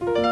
[0.00, 0.27] Bye.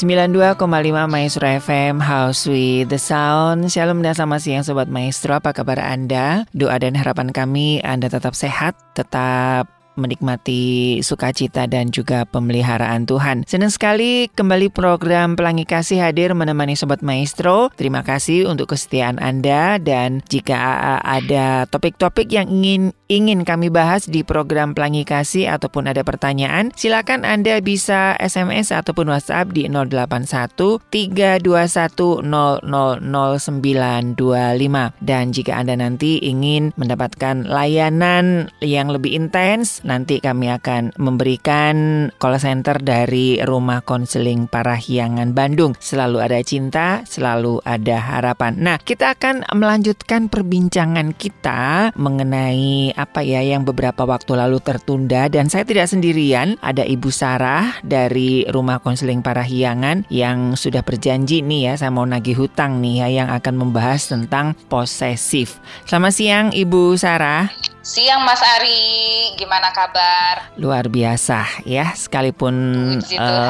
[0.00, 0.56] 92,5
[1.12, 6.48] Maestro FM House with the Sound Shalom dan selamat siang Sobat Maestro Apa kabar Anda?
[6.56, 13.44] Doa dan harapan kami Anda tetap sehat Tetap menikmati sukacita dan juga pemeliharaan Tuhan.
[13.44, 17.68] Senang sekali kembali program Pelangi Kasih hadir menemani Sobat Maestro.
[17.76, 20.56] Terima kasih untuk kesetiaan Anda dan jika
[21.04, 27.26] ada topik-topik yang ingin ingin kami bahas di program Pelangi Kasih ataupun ada pertanyaan, silakan
[27.26, 32.22] Anda bisa SMS ataupun WhatsApp di 081 321
[35.02, 42.38] dan jika Anda nanti ingin mendapatkan layanan yang lebih intens nanti kami akan memberikan call
[42.38, 45.74] center dari Rumah Konseling Parahyangan Bandung.
[45.82, 48.54] Selalu ada cinta, selalu ada harapan.
[48.62, 55.50] Nah, kita akan melanjutkan perbincangan kita mengenai apa ya yang beberapa waktu lalu tertunda dan
[55.50, 56.54] saya tidak sendirian.
[56.62, 62.36] Ada Ibu Sarah dari Rumah Konseling Parahyangan yang sudah berjanji nih ya saya mau nagih
[62.36, 65.58] hutang nih ya yang akan membahas tentang posesif.
[65.88, 67.50] Selamat siang Ibu Sarah.
[67.80, 70.52] Siang Mas Ari, gimana kabar?
[70.60, 72.52] Luar biasa ya, sekalipun
[73.00, 73.48] uh,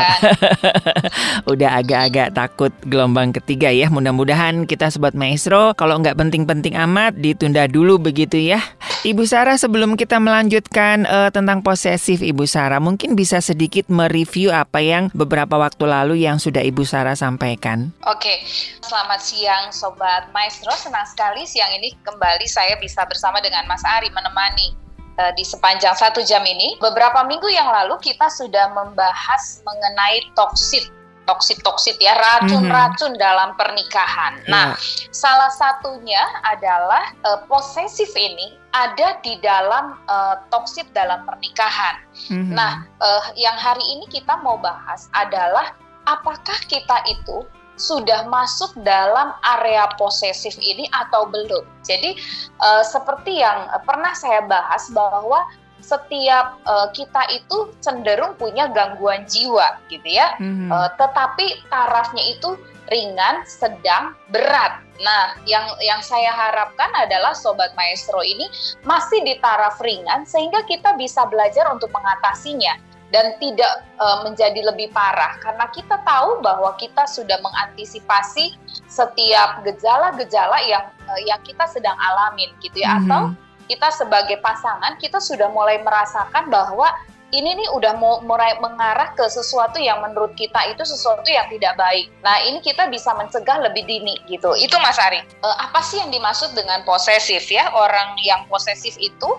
[1.51, 3.91] udah agak-agak takut gelombang ketiga ya.
[3.91, 8.63] Mudah-mudahan kita sobat maestro kalau nggak penting-penting amat ditunda dulu begitu ya.
[9.01, 14.79] Ibu Sarah sebelum kita melanjutkan uh, tentang posesif Ibu Sarah, mungkin bisa sedikit mereview apa
[14.79, 17.97] yang beberapa waktu lalu yang sudah Ibu Sarah sampaikan.
[18.07, 18.45] Oke,
[18.85, 20.71] selamat siang sobat maestro.
[20.77, 24.77] Senang sekali siang ini kembali saya bisa bersama dengan Mas Ari menemani
[25.17, 26.77] uh, di sepanjang satu jam ini.
[26.77, 30.93] Beberapa minggu yang lalu kita sudah membahas mengenai toksit
[31.29, 33.23] toksit-toksit ya racun-racun mm-hmm.
[33.23, 34.43] dalam pernikahan.
[34.43, 34.51] Yeah.
[34.51, 34.67] Nah,
[35.15, 42.03] salah satunya adalah uh, posesif ini ada di dalam uh, toksit dalam pernikahan.
[42.35, 42.51] Mm-hmm.
[42.51, 45.71] Nah, uh, yang hari ini kita mau bahas adalah
[46.11, 47.47] apakah kita itu
[47.81, 51.65] sudah masuk dalam area posesif ini atau belum.
[51.81, 52.21] Jadi
[52.61, 55.49] uh, seperti yang pernah saya bahas bahwa
[55.81, 60.37] setiap uh, kita itu cenderung punya gangguan jiwa gitu ya.
[60.37, 60.69] Mm-hmm.
[60.69, 62.55] Uh, tetapi tarafnya itu
[62.93, 64.83] ringan, sedang, berat.
[65.01, 68.45] Nah, yang yang saya harapkan adalah sobat maestro ini
[68.85, 72.77] masih di taraf ringan sehingga kita bisa belajar untuk mengatasinya
[73.11, 78.55] dan tidak uh, menjadi lebih parah karena kita tahu bahwa kita sudah mengantisipasi
[78.87, 83.07] setiap gejala-gejala yang uh, yang kita sedang alamin gitu ya mm -hmm.
[83.07, 83.23] atau
[83.71, 86.91] kita sebagai pasangan kita sudah mulai merasakan bahwa
[87.31, 91.79] ini nih udah mau mulai mengarah ke sesuatu yang menurut kita itu sesuatu yang tidak
[91.79, 92.11] baik.
[92.27, 94.51] Nah, ini kita bisa mencegah lebih dini gitu.
[94.59, 95.23] Itu Mas Ari.
[95.39, 97.71] Uh, apa sih yang dimaksud dengan posesif ya?
[97.71, 99.31] Orang yang posesif itu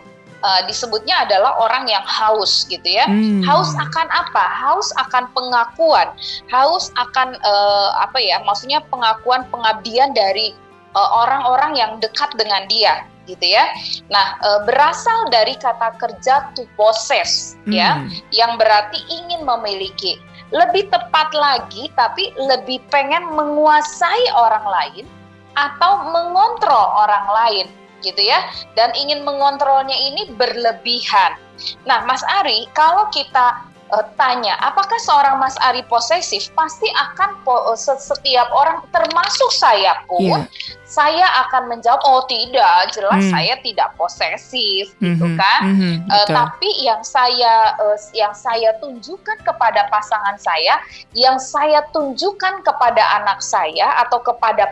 [0.44, 3.06] uh, disebutnya adalah orang yang haus gitu ya.
[3.07, 3.41] Hmm.
[3.46, 4.46] Haus akan apa?
[4.62, 6.12] Haus akan pengakuan,
[6.50, 8.41] haus akan uh, apa ya?
[8.44, 10.53] Maksudnya pengakuan pengabdian dari
[10.91, 13.70] eh, orang-orang uh, yang dekat dengan dia gitu ya.
[14.09, 17.72] Nah, e, berasal dari kata kerja to possess hmm.
[17.72, 18.02] ya,
[18.34, 20.17] yang berarti ingin memiliki.
[20.52, 25.05] Lebih tepat lagi tapi lebih pengen menguasai orang lain
[25.55, 27.66] atau mengontrol orang lain
[28.02, 31.38] gitu ya dan ingin mengontrolnya ini berlebihan.
[31.86, 36.49] Nah, Mas Ari, kalau kita uh, tanya, apakah seorang Mas Ari posesif?
[36.55, 40.43] Pasti akan po setiap orang, termasuk saya pun, yeah.
[40.88, 43.32] saya akan menjawab, oh tidak, jelas mm.
[43.32, 45.16] saya tidak posesif, mm-hmm.
[45.16, 45.61] gitu kan?
[45.67, 45.96] Mm-hmm.
[46.08, 50.79] Uh, tapi yang saya uh, yang saya tunjukkan kepada pasangan saya,
[51.16, 54.72] yang saya tunjukkan kepada anak saya atau kepada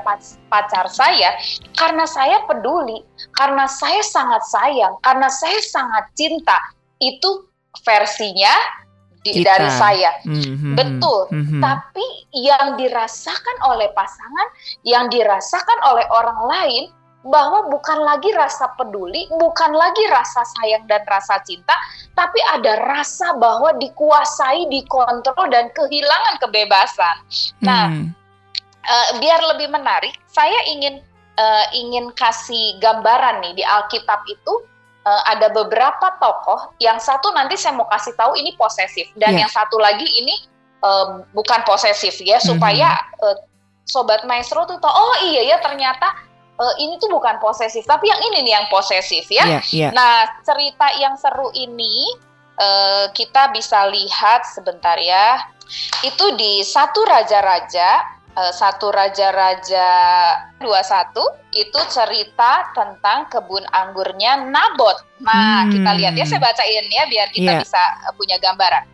[0.50, 1.36] pacar saya,
[1.76, 3.04] karena saya peduli,
[3.36, 6.58] karena saya sangat sayang, karena saya sangat cinta,
[7.00, 7.48] itu
[7.86, 8.52] versinya
[9.24, 10.12] di, dari saya.
[10.24, 10.74] Mm-hmm.
[10.76, 11.22] Betul.
[11.32, 11.62] Mm-hmm.
[11.62, 14.48] Tapi yang dirasakan oleh pasangan,
[14.88, 16.84] yang dirasakan oleh orang lain
[17.28, 21.76] bahwa bukan lagi rasa peduli, bukan lagi rasa sayang dan rasa cinta,
[22.16, 27.16] tapi ada rasa bahwa dikuasai, dikontrol dan kehilangan kebebasan.
[27.60, 28.08] Nah, mm.
[28.88, 31.04] uh, biar lebih menarik, saya ingin
[31.36, 34.64] uh, ingin kasih gambaran nih di Alkitab itu
[35.10, 39.46] uh, ada beberapa tokoh yang satu nanti saya mau kasih tahu ini posesif dan yeah.
[39.46, 40.46] yang satu lagi ini
[40.86, 43.26] uh, bukan posesif ya supaya mm-hmm.
[43.26, 43.38] uh,
[43.90, 46.14] sobat maestro tuh tahu oh iya ya ternyata
[46.62, 49.46] uh, ini tuh bukan posesif tapi yang ini nih yang posesif ya.
[49.58, 49.92] Yeah, yeah.
[49.98, 52.14] Nah cerita yang seru ini
[52.62, 55.42] uh, kita bisa lihat sebentar ya
[56.06, 58.19] itu di satu raja-raja
[58.54, 59.88] satu raja-raja
[60.62, 61.12] 21
[61.56, 65.02] itu cerita tentang kebun anggurnya Nabot.
[65.24, 65.72] Nah, hmm.
[65.74, 67.62] kita lihat ya saya bacain ya biar kita yeah.
[67.62, 68.86] bisa eh, punya gambaran.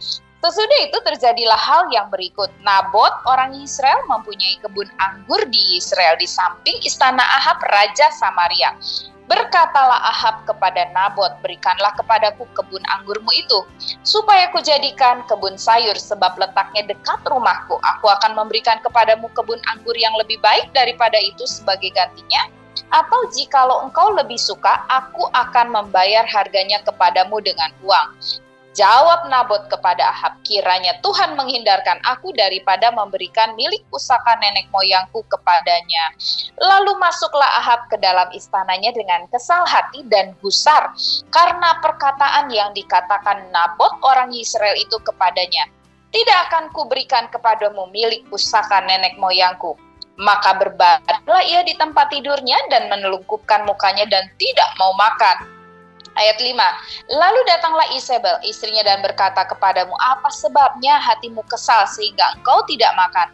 [0.45, 2.53] Sesudah itu terjadilah hal yang berikut.
[2.61, 8.77] Nabot, orang Israel mempunyai kebun anggur di Israel di samping istana Ahab, Raja Samaria.
[9.25, 13.65] Berkatalah Ahab kepada Nabot, berikanlah kepadaku kebun anggurmu itu,
[14.05, 17.81] supaya kujadikan kebun sayur, sebab letaknya dekat rumahku.
[17.81, 22.45] Aku akan memberikan kepadamu kebun anggur yang lebih baik daripada itu sebagai gantinya.
[22.93, 28.13] Atau jikalau engkau lebih suka, aku akan membayar harganya kepadamu dengan uang.
[28.75, 36.11] Jawab Nabot kepada Ahab, kiranya Tuhan menghindarkan aku daripada memberikan milik pusaka nenek moyangku kepadanya.
[36.59, 40.91] Lalu masuklah Ahab ke dalam istananya dengan kesal hati dan gusar
[41.31, 45.71] karena perkataan yang dikatakan Nabot orang Israel itu kepadanya.
[46.11, 49.79] Tidak akan kuberikan kepadamu milik pusaka nenek moyangku.
[50.19, 55.54] Maka berbadlah ia di tempat tidurnya dan menelungkupkan mukanya dan tidak mau makan
[56.15, 56.55] Ayat 5.
[57.11, 63.27] Lalu datanglah Isabel, istrinya dan berkata kepadamu, apa sebabnya hatimu kesal sehingga engkau tidak makan?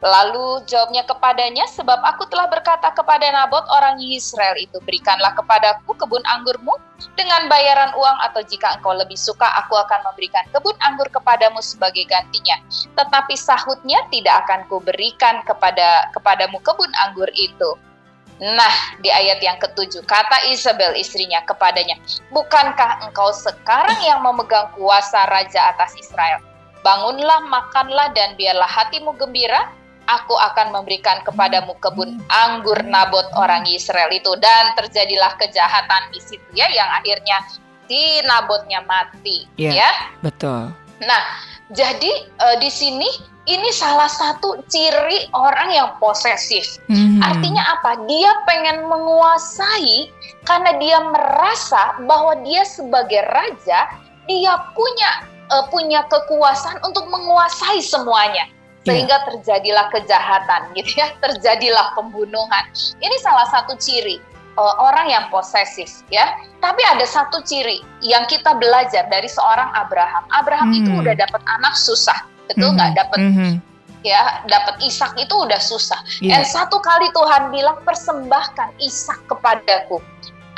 [0.00, 6.24] Lalu jawabnya kepadanya, sebab aku telah berkata kepada Nabot orang Israel itu, berikanlah kepadaku kebun
[6.24, 6.72] anggurmu
[7.20, 12.08] dengan bayaran uang atau jika engkau lebih suka, aku akan memberikan kebun anggur kepadamu sebagai
[12.08, 12.56] gantinya.
[12.96, 17.76] Tetapi sahutnya tidak akan kuberikan kepada kepadamu kebun anggur itu.
[18.40, 22.00] Nah, di ayat yang ketujuh, kata Isabel istrinya kepadanya,
[22.32, 26.40] Bukankah engkau sekarang yang memegang kuasa Raja atas Israel?
[26.80, 29.68] Bangunlah, makanlah, dan biarlah hatimu gembira.
[30.08, 34.32] Aku akan memberikan kepadamu kebun anggur Nabot orang Israel itu.
[34.40, 37.44] Dan terjadilah kejahatan di situ ya, yang akhirnya
[37.84, 39.44] si Nabotnya mati.
[39.60, 39.90] Ya, ya?
[40.24, 40.72] betul.
[41.04, 41.22] Nah,
[41.70, 42.12] jadi
[42.42, 43.06] uh, di sini
[43.46, 46.78] ini salah satu ciri orang yang posesif.
[46.90, 47.22] Mm-hmm.
[47.22, 48.04] Artinya apa?
[48.10, 50.10] Dia pengen menguasai
[50.44, 53.86] karena dia merasa bahwa dia sebagai raja,
[54.26, 55.10] dia punya
[55.54, 58.50] uh, punya kekuasaan untuk menguasai semuanya.
[58.82, 58.86] Iya.
[58.90, 59.26] Sehingga yeah.
[59.30, 62.64] terjadilah kejahatan gitu ya, terjadilah pembunuhan.
[62.98, 64.18] Ini salah satu ciri
[64.60, 66.36] uh, orang yang posesif ya.
[66.60, 70.28] Tapi ada satu ciri yang kita belajar dari seorang Abraham.
[70.36, 70.78] Abraham mm.
[70.84, 73.02] itu udah dapat anak susah betul nggak mm -hmm.
[73.06, 73.52] dapat mm -hmm.
[74.02, 76.00] ya dapat Ishak itu udah susah.
[76.18, 76.42] Yeah.
[76.42, 80.02] Dan satu kali Tuhan bilang persembahkan Ishak kepadaku.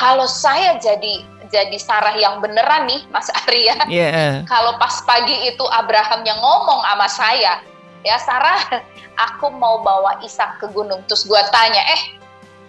[0.00, 3.76] Kalau saya jadi jadi Sarah yang beneran nih Mas Arya.
[3.92, 4.48] Yeah.
[4.48, 7.52] Kalau pas pagi itu Abraham yang ngomong sama saya,
[8.08, 8.80] ya Sarah,
[9.28, 11.04] aku mau bawa Ishak ke gunung.
[11.04, 12.02] Terus gue tanya, eh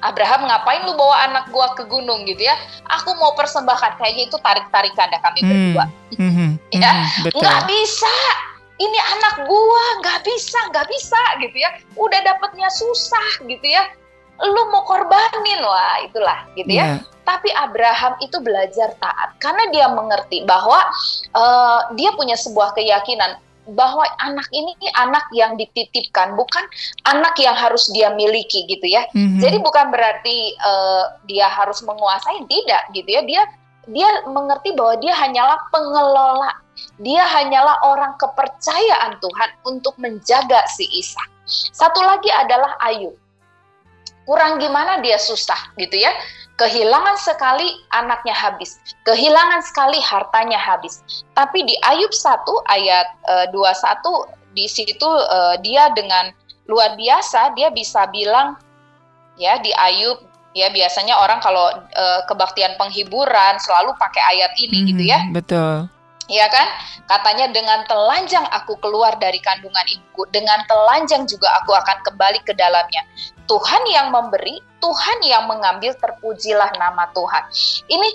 [0.03, 2.27] Abraham ngapain lu bawa anak gua ke gunung?
[2.27, 2.55] Gitu ya?
[3.00, 3.95] Aku mau persembahkan.
[3.95, 5.50] Kayaknya itu tarik-tarikan dah kami hmm.
[5.50, 5.86] berdua.
[6.19, 6.50] Mm -hmm.
[6.83, 6.91] ya,
[7.24, 8.15] mm nggak bisa.
[8.77, 9.83] Ini anak gua.
[10.03, 10.60] Nggak bisa.
[10.75, 11.22] Nggak bisa.
[11.39, 11.69] Gitu ya.
[11.95, 13.48] Udah dapetnya susah.
[13.48, 13.88] Gitu ya.
[14.43, 15.63] Lu mau korbanin.
[15.63, 16.43] Wah itulah.
[16.60, 17.00] Gitu ya.
[17.00, 17.12] Yeah.
[17.24, 19.39] tapi Abraham itu belajar taat.
[19.39, 20.83] Karena dia mengerti bahwa
[21.31, 26.65] uh, dia punya sebuah keyakinan bahwa anak ini anak yang dititipkan bukan
[27.08, 29.39] anak yang harus dia miliki gitu ya mm-hmm.
[29.39, 33.43] jadi bukan berarti uh, dia harus menguasai tidak gitu ya dia
[33.88, 36.63] dia mengerti bahwa dia hanyalah pengelola
[37.01, 41.29] dia hanyalah orang kepercayaan Tuhan untuk menjaga si Ishak.
[41.74, 43.15] Satu lagi adalah Ayub.
[44.24, 46.08] kurang gimana dia susah gitu ya.
[46.63, 51.03] Kehilangan sekali anaknya habis, kehilangan sekali hartanya habis.
[51.36, 52.39] Tapi di Ayub 1
[52.72, 56.32] ayat uh, 21 di situ uh, dia dengan
[56.72, 58.55] luar biasa dia bisa bilang
[59.36, 64.88] ya di Ayub ya biasanya orang kalau uh, kebaktian penghiburan selalu pakai ayat ini hmm,
[64.93, 65.20] gitu ya.
[65.34, 65.89] Betul.
[66.31, 66.67] Ya kan?
[67.11, 72.55] Katanya dengan telanjang aku keluar dari kandungan ibuku, dengan telanjang juga aku akan kembali ke
[72.55, 73.03] dalamnya.
[73.51, 77.43] Tuhan yang memberi, Tuhan yang mengambil, terpujilah nama Tuhan.
[77.91, 78.07] Ini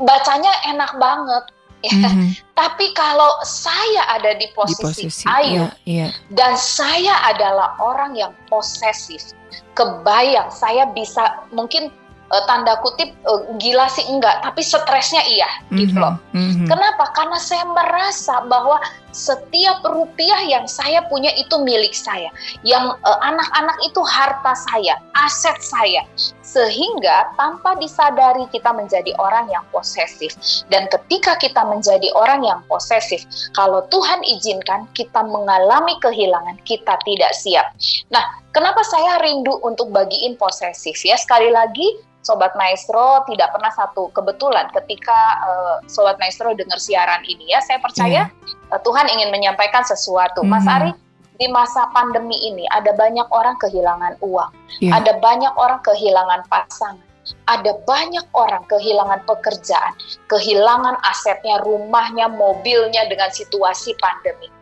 [0.00, 1.44] bacanya enak banget.
[1.80, 1.96] Ya.
[1.96, 2.28] Mm-hmm.
[2.60, 6.10] Tapi kalau saya ada di posisi, di posisi Ayu yeah, yeah.
[6.36, 9.32] dan saya adalah orang yang posesif,
[9.72, 11.88] kebayang saya bisa mungkin
[12.30, 15.78] uh, tanda kutip uh, gila sih enggak, tapi stresnya iya mm-hmm.
[15.78, 16.14] gitu loh.
[16.32, 16.66] Mm-hmm.
[16.70, 17.04] Kenapa?
[17.12, 18.78] Karena saya merasa bahwa
[19.10, 22.30] setiap rupiah yang saya punya itu milik saya,
[22.62, 26.02] yang uh, anak-anak itu harta saya, aset saya.
[26.42, 30.34] Sehingga tanpa disadari kita menjadi orang yang posesif.
[30.66, 33.22] Dan ketika kita menjadi orang yang posesif,
[33.54, 37.70] kalau Tuhan izinkan kita mengalami kehilangan, kita tidak siap.
[38.10, 41.14] Nah, kenapa saya rindu untuk bagiin posesif ya?
[41.14, 47.48] Sekali lagi, Sobat Maestro tidak pernah satu kebetulan ketika uh, Sobat Maestro dengar siaran ini
[47.48, 48.39] ya, saya percaya yeah.
[48.70, 50.42] Uh, Tuhan ingin menyampaikan sesuatu.
[50.42, 50.52] Mm -hmm.
[50.56, 50.76] Mas mm-hmm.
[50.80, 50.92] Ari,
[51.40, 54.52] di masa pandemi ini ada banyak orang kehilangan uang,
[54.84, 54.96] yeah.
[54.96, 57.00] ada banyak orang kehilangan pasangan,
[57.48, 59.96] ada banyak orang kehilangan pekerjaan,
[60.28, 64.52] kehilangan asetnya, rumahnya, mobilnya dengan situasi pandemi.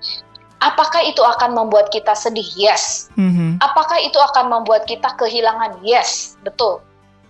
[0.58, 2.46] Apakah itu akan membuat kita sedih?
[2.58, 3.10] Yes.
[3.14, 3.50] Mm -hmm.
[3.62, 5.82] Apakah itu akan membuat kita kehilangan?
[5.82, 6.82] Yes, betul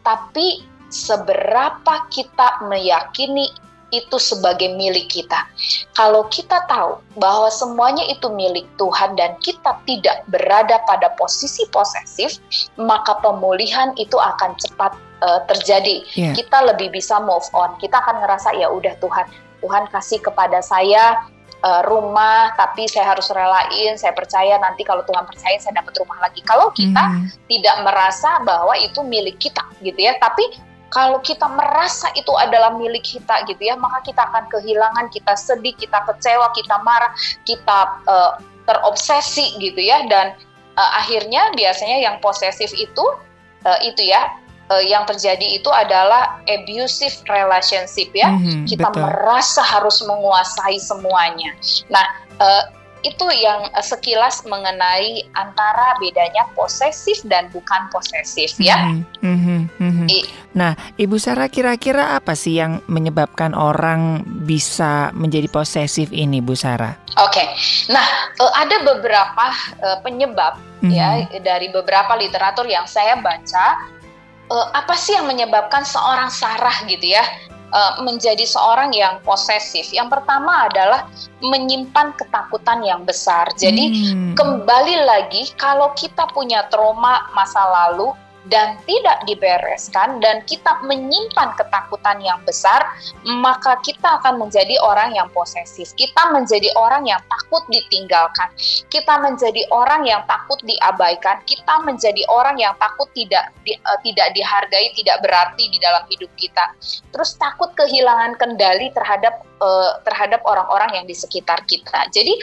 [0.09, 3.53] tapi seberapa kita meyakini
[3.89, 5.49] itu sebagai milik kita.
[5.97, 12.37] Kalau kita tahu bahwa semuanya itu milik Tuhan dan kita tidak berada pada posisi posesif,
[12.77, 14.93] maka pemulihan itu akan cepat
[15.25, 16.05] uh, terjadi.
[16.13, 16.37] Yeah.
[16.37, 17.81] Kita lebih bisa move on.
[17.81, 19.27] Kita akan ngerasa ya udah Tuhan,
[19.65, 21.17] Tuhan kasih kepada saya
[21.63, 26.19] uh, rumah tapi saya harus relain saya percaya nanti kalau Tuhan percaya saya dapat rumah
[26.23, 27.27] lagi kalau kita hmm.
[27.51, 33.05] tidak merasa bahwa itu milik kita gitu ya tapi kalau kita merasa itu adalah milik
[33.05, 37.13] kita gitu ya maka kita akan kehilangan kita sedih kita kecewa kita marah
[37.45, 37.79] kita
[38.09, 40.37] uh, terobsesi gitu ya dan
[40.77, 43.05] uh, akhirnya biasanya yang posesif itu
[43.65, 44.33] uh, itu ya
[44.69, 48.33] uh, yang terjadi itu adalah abusive relationship ya.
[48.33, 49.03] Mm-hmm, kita betul.
[49.05, 51.51] merasa harus menguasai semuanya.
[51.89, 52.05] Nah,
[52.39, 52.63] uh,
[53.07, 58.99] itu yang uh, sekilas mengenai antara bedanya posesif dan bukan posesif ya.
[59.23, 60.09] Mm-hmm, mm-hmm.
[60.55, 66.99] nah, Ibu Sarah kira-kira apa sih yang menyebabkan orang bisa menjadi posesif ini, Bu Sarah?
[67.23, 67.47] Oke, okay.
[67.91, 68.07] nah
[68.43, 69.47] uh, ada beberapa
[69.83, 70.91] uh, penyebab mm-hmm.
[70.91, 73.99] ya dari beberapa literatur yang saya baca
[74.49, 77.21] apa sih yang menyebabkan seorang Sarah gitu ya
[77.73, 79.91] uh, menjadi seorang yang posesif?
[79.91, 81.09] Yang pertama adalah
[81.41, 83.49] menyimpan ketakutan yang besar.
[83.57, 84.33] Jadi hmm.
[84.37, 88.13] kembali lagi kalau kita punya trauma masa lalu
[88.47, 92.87] dan tidak dibereskan dan kita menyimpan ketakutan yang besar,
[93.27, 95.91] maka kita akan menjadi orang yang posesif.
[95.99, 98.49] Kita menjadi orang yang takut ditinggalkan.
[98.89, 101.43] Kita menjadi orang yang takut diabaikan.
[101.45, 106.31] Kita menjadi orang yang takut tidak di, uh, tidak dihargai, tidak berarti di dalam hidup
[106.39, 106.65] kita.
[107.11, 112.07] Terus takut kehilangan kendali terhadap uh, terhadap orang-orang yang di sekitar kita.
[112.15, 112.35] Jadi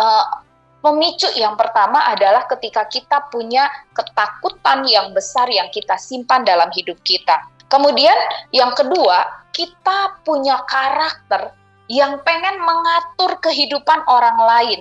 [0.00, 0.51] uh,
[0.82, 6.98] Pemicu yang pertama adalah ketika kita punya ketakutan yang besar yang kita simpan dalam hidup
[7.06, 7.38] kita.
[7.70, 8.14] Kemudian
[8.50, 11.54] yang kedua, kita punya karakter
[11.86, 14.80] yang pengen mengatur kehidupan orang lain.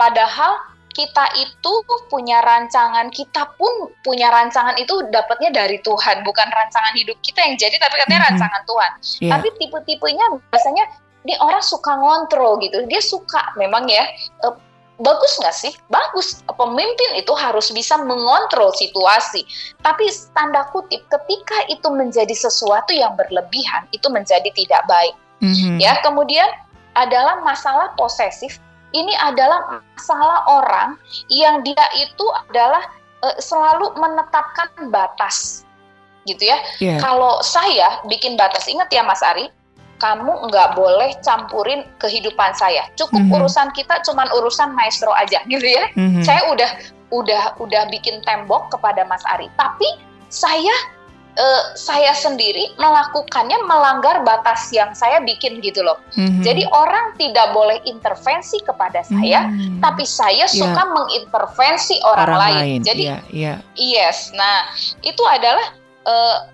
[0.00, 0.58] Padahal
[0.94, 1.72] kita itu
[2.08, 7.58] punya rancangan, kita pun punya rancangan itu dapatnya dari Tuhan, bukan rancangan hidup kita yang
[7.58, 8.30] jadi, tapi katanya mm -hmm.
[8.32, 8.90] rancangan Tuhan.
[9.20, 9.30] Yeah.
[9.36, 10.84] Tapi tipe-tipenya biasanya
[11.26, 14.06] ini orang suka ngontrol gitu, dia suka memang ya
[14.46, 14.54] eh,
[15.02, 15.72] bagus nggak sih?
[15.90, 16.42] Bagus.
[16.54, 19.42] Pemimpin itu harus bisa mengontrol situasi.
[19.82, 25.14] Tapi tanda kutip, ketika itu menjadi sesuatu yang berlebihan, itu menjadi tidak baik.
[25.42, 25.82] Mm-hmm.
[25.82, 26.46] Ya, kemudian
[26.94, 28.62] adalah masalah posesif.
[28.94, 30.94] Ini adalah masalah orang
[31.26, 32.86] yang dia itu adalah
[33.26, 35.66] uh, selalu menetapkan batas,
[36.30, 36.62] gitu ya.
[36.78, 37.02] Yeah.
[37.02, 39.50] Kalau saya bikin batas, ingat ya Mas Ari,
[40.02, 42.86] kamu nggak boleh campurin kehidupan saya.
[42.98, 43.36] Cukup mm -hmm.
[43.40, 45.90] urusan kita cuman urusan maestro aja gitu ya.
[45.94, 46.22] Mm -hmm.
[46.26, 46.70] Saya udah
[47.14, 49.46] udah udah bikin tembok kepada Mas Ari.
[49.54, 49.86] Tapi
[50.32, 50.74] saya
[51.38, 55.98] uh, saya sendiri melakukannya melanggar batas yang saya bikin gitu loh.
[56.14, 56.42] Mm-hmm.
[56.42, 59.82] Jadi orang tidak boleh intervensi kepada saya, mm-hmm.
[59.82, 60.50] tapi saya ya.
[60.50, 60.94] suka yeah.
[60.94, 62.56] mengintervensi orang, orang lain.
[62.58, 62.80] lain.
[62.82, 63.58] Jadi yeah, yeah.
[63.76, 64.70] yes, nah
[65.02, 65.74] itu adalah
[66.06, 66.53] uh,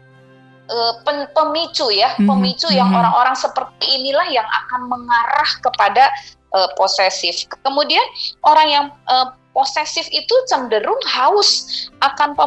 [0.70, 0.94] uh,
[1.34, 2.30] pemicu ya, mm-hmm.
[2.30, 2.80] pemicu mm-hmm.
[2.80, 6.08] yang orang-orang seperti inilah yang akan mengarah kepada
[6.54, 7.50] uh, posesif.
[7.66, 8.02] Kemudian
[8.46, 12.38] orang yang uh, posesif itu cenderung haus akan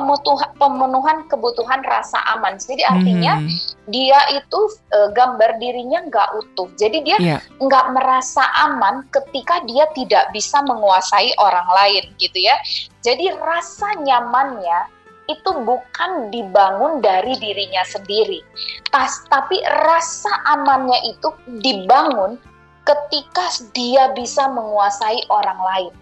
[0.56, 2.56] pemenuhan kebutuhan rasa aman.
[2.56, 3.51] Jadi artinya hmm.
[3.92, 4.60] dia itu
[4.92, 6.72] e, gambar dirinya nggak utuh.
[6.80, 7.38] Jadi dia iya.
[7.60, 7.94] nggak yeah.
[7.94, 12.56] merasa aman ketika dia tidak bisa menguasai orang lain, gitu ya.
[13.03, 18.44] Jadi rasa nyamannya itu bukan dibangun dari dirinya sendiri,
[18.92, 21.32] Tas, tapi rasa amannya itu
[21.63, 22.36] dibangun
[22.84, 25.94] ketika dia bisa menguasai orang lain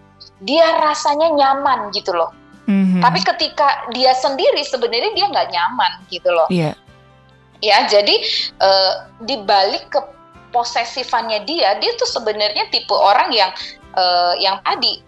[0.42, 2.30] dia rasanya nyaman gitu loh.
[2.70, 3.02] Mm-hmm.
[3.02, 6.46] Tapi ketika dia sendiri sebenarnya dia nggak nyaman gitu loh.
[6.50, 6.74] Iya.
[6.74, 6.76] Yeah.
[7.62, 8.18] Ya, jadi
[8.58, 10.02] uh, di balik ke
[10.50, 13.54] posesifannya dia, dia tuh sebenarnya tipe orang yang
[13.94, 14.98] uh, yang tadi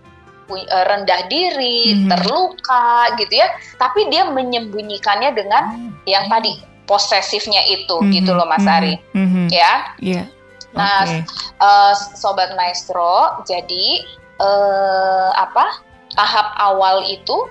[0.69, 2.11] rendah diri, mm-hmm.
[2.11, 3.49] terluka gitu ya.
[3.81, 6.05] Tapi dia menyembunyikannya dengan mm-hmm.
[6.09, 8.15] yang tadi posesifnya itu mm-hmm.
[8.21, 8.77] gitu loh Mas mm-hmm.
[8.77, 8.95] Ari.
[9.17, 9.47] Mm-hmm.
[9.51, 9.73] Ya.
[10.01, 10.27] Yeah.
[10.75, 11.23] Nah, okay.
[11.63, 14.03] uh, sobat maestro, jadi
[14.43, 15.79] eh, apa
[16.15, 17.47] tahap awal itu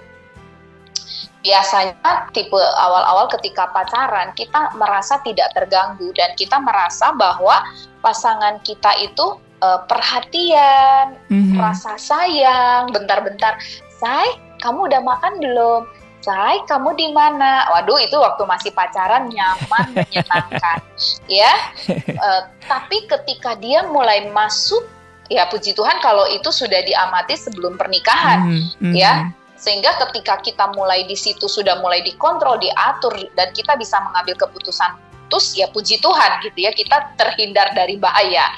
[1.43, 7.59] biasanya tipe awal-awal ketika pacaran kita merasa tidak terganggu dan kita merasa bahwa
[7.99, 11.55] pasangan kita itu uh, perhatian, mm-hmm.
[11.55, 13.55] rasa sayang, bentar-bentar,
[13.87, 14.27] say,
[14.59, 15.87] kamu udah makan belum?
[16.23, 17.67] Say, kamu di mana?
[17.71, 20.79] Waduh, itu waktu masih pacaran nyaman, menyenangkan,
[21.31, 21.53] ya.
[22.11, 24.83] Uh, tapi ketika dia mulai masuk
[25.31, 28.93] ya puji Tuhan kalau itu sudah diamati sebelum pernikahan mm -hmm.
[28.93, 34.35] ya sehingga ketika kita mulai di situ sudah mulai dikontrol diatur dan kita bisa mengambil
[34.35, 34.99] keputusan
[35.31, 38.51] terus ya puji Tuhan gitu ya kita terhindar dari bahaya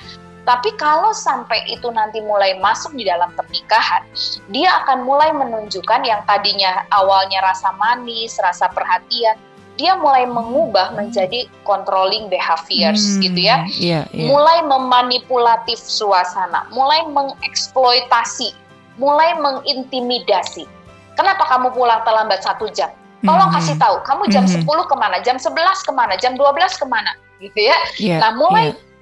[0.46, 4.06] tapi kalau sampai itu nanti mulai masuk di dalam pernikahan,
[4.54, 9.34] dia akan mulai menunjukkan yang tadinya awalnya rasa manis, rasa perhatian,
[9.82, 13.66] dia mulai mengubah menjadi controlling behaviors hmm, gitu ya.
[13.74, 14.30] Yeah, yeah.
[14.30, 18.54] Mulai memanipulatif suasana, mulai mengeksploitasi,
[19.02, 20.70] mulai mengintimidasi.
[21.18, 22.94] Kenapa kamu pulang terlambat satu jam?
[23.26, 24.62] Tolong hmm, kasih tahu, kamu jam hmm.
[24.62, 27.78] 10 ke mana, jam 11 ke mana, jam 12 ke mana, gitu ya.
[27.98, 28.94] Yeah, nah mulai yeah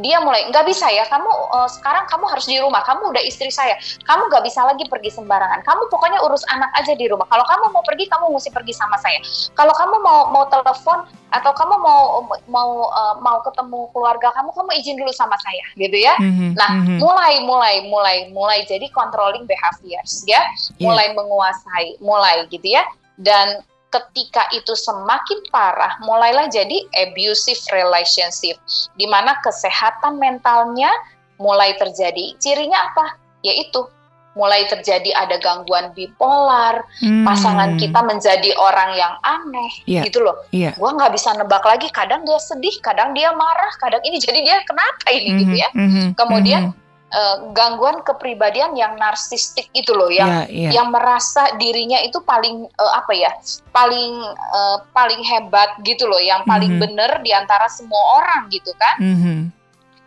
[0.00, 3.52] dia mulai nggak bisa ya kamu uh, sekarang kamu harus di rumah kamu udah istri
[3.52, 3.76] saya
[4.08, 7.64] kamu nggak bisa lagi pergi sembarangan kamu pokoknya urus anak aja di rumah kalau kamu
[7.68, 9.20] mau pergi kamu mesti pergi sama saya
[9.52, 12.00] kalau kamu mau mau telepon atau kamu mau
[12.48, 16.70] mau uh, mau ketemu keluarga kamu kamu izin dulu sama saya gitu ya mm-hmm, nah
[16.72, 16.98] mm-hmm.
[17.00, 20.44] mulai mulai mulai mulai jadi controlling behaviors ya yeah.
[20.80, 22.84] mulai menguasai mulai gitu ya
[23.20, 23.60] dan
[23.92, 28.56] ketika itu semakin parah, mulailah jadi abusive relationship,
[28.96, 30.88] di mana kesehatan mentalnya
[31.36, 32.32] mulai terjadi.
[32.40, 33.20] Cirinya apa?
[33.44, 33.84] Yaitu
[34.32, 37.28] mulai terjadi ada gangguan bipolar, hmm.
[37.28, 40.00] pasangan kita menjadi orang yang aneh, yeah.
[40.08, 40.40] gitu loh.
[40.56, 40.72] Yeah.
[40.80, 41.92] Gua nggak bisa nebak lagi.
[41.92, 44.16] Kadang dia sedih, kadang dia marah, kadang ini.
[44.16, 45.40] Jadi dia kenapa ini, mm -hmm.
[45.44, 45.68] gitu ya?
[45.76, 46.06] Mm -hmm.
[46.16, 46.81] Kemudian mm -hmm
[47.12, 50.72] uh, gangguan kepribadian yang narsistik itu loh yang yeah, yeah.
[50.80, 53.30] yang merasa dirinya itu paling uh, apa ya
[53.70, 56.84] paling uh, paling hebat gitu loh yang paling mm -hmm.
[56.88, 59.40] bener di antara semua orang gitu kan mm -hmm.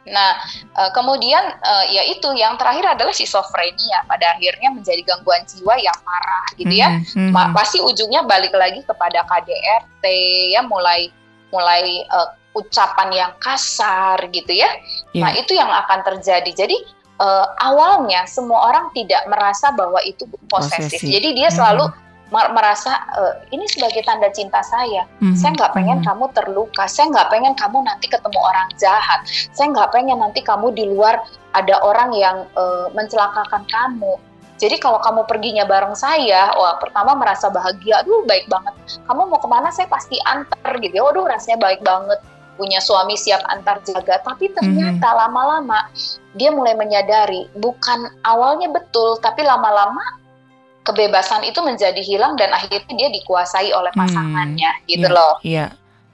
[0.06, 0.38] Nah,
[0.78, 1.41] uh, kemudian
[1.89, 7.02] ya itu yang terakhir adalah schizophrenia pada akhirnya menjadi gangguan jiwa yang parah gitu ya.
[7.02, 7.58] Mm -hmm.
[7.58, 10.06] pasti ujungnya balik lagi kepada KDRT
[10.54, 11.10] ya mulai
[11.50, 14.72] mulai uh, ucapan yang kasar gitu ya.
[15.12, 15.28] Yeah.
[15.28, 16.52] Nah, itu yang akan terjadi.
[16.56, 16.78] Jadi
[17.19, 20.99] uh, awalnya semua orang tidak merasa bahwa itu posesif.
[20.99, 22.51] Jadi dia selalu mm-hmm.
[22.51, 25.08] merasa uh, ini sebagai tanda cinta saya.
[25.21, 25.38] Mm-hmm.
[25.38, 26.10] Saya nggak pengen mm-hmm.
[26.12, 26.84] kamu terluka.
[26.89, 29.19] Saya nggak pengen kamu nanti ketemu orang jahat.
[29.56, 31.23] Saya nggak pengen nanti kamu di luar
[31.56, 34.19] ada orang yang uh, mencelakakan kamu.
[34.56, 38.71] Jadi kalau kamu perginya bareng saya, wah pertama merasa bahagia, aduh baik banget.
[39.04, 42.23] Kamu mau ke mana saya pasti antar gitu ya, waduh rasanya baik banget
[42.56, 45.22] punya suami siap antar jaga, tapi ternyata mm-hmm.
[45.28, 45.80] lama-lama
[46.36, 50.04] dia mulai menyadari bukan awalnya betul, tapi lama-lama
[50.86, 54.02] kebebasan itu menjadi hilang dan akhirnya dia dikuasai oleh hmm.
[54.06, 55.34] pasangannya, hmm, gitu iya, loh.
[55.41, 55.65] Iya,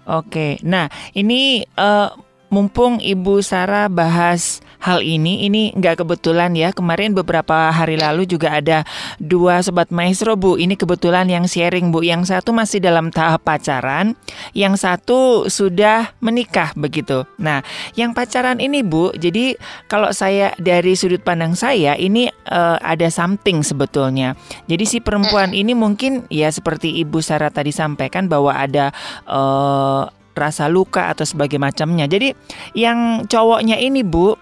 [0.08, 0.48] oke.
[0.64, 2.08] Nah, ini uh,
[2.52, 6.76] mumpung Ibu Sarah bahas hal ini, ini nggak kebetulan ya.
[6.76, 8.84] Kemarin beberapa hari lalu juga ada
[9.18, 10.60] dua sobat maestro Bu.
[10.60, 12.04] Ini kebetulan yang sharing Bu.
[12.04, 14.20] Yang satu masih dalam tahap pacaran,
[14.52, 17.24] yang satu sudah menikah begitu.
[17.40, 17.64] Nah,
[17.96, 19.56] yang pacaran ini Bu, jadi
[19.88, 24.36] kalau saya dari sudut pandang saya ini uh, ada something sebetulnya.
[24.68, 28.92] Jadi si perempuan ini mungkin ya seperti Ibu Sarah tadi sampaikan bahwa ada
[29.30, 32.08] uh, rasa luka atau sebagai macamnya.
[32.08, 32.34] Jadi
[32.78, 34.36] yang cowoknya ini Bu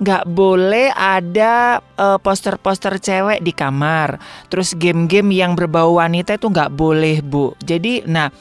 [0.00, 4.16] nggak boleh ada uh, poster-poster cewek di kamar.
[4.48, 7.52] Terus game-game yang berbau wanita itu nggak boleh Bu.
[7.60, 8.32] Jadi nah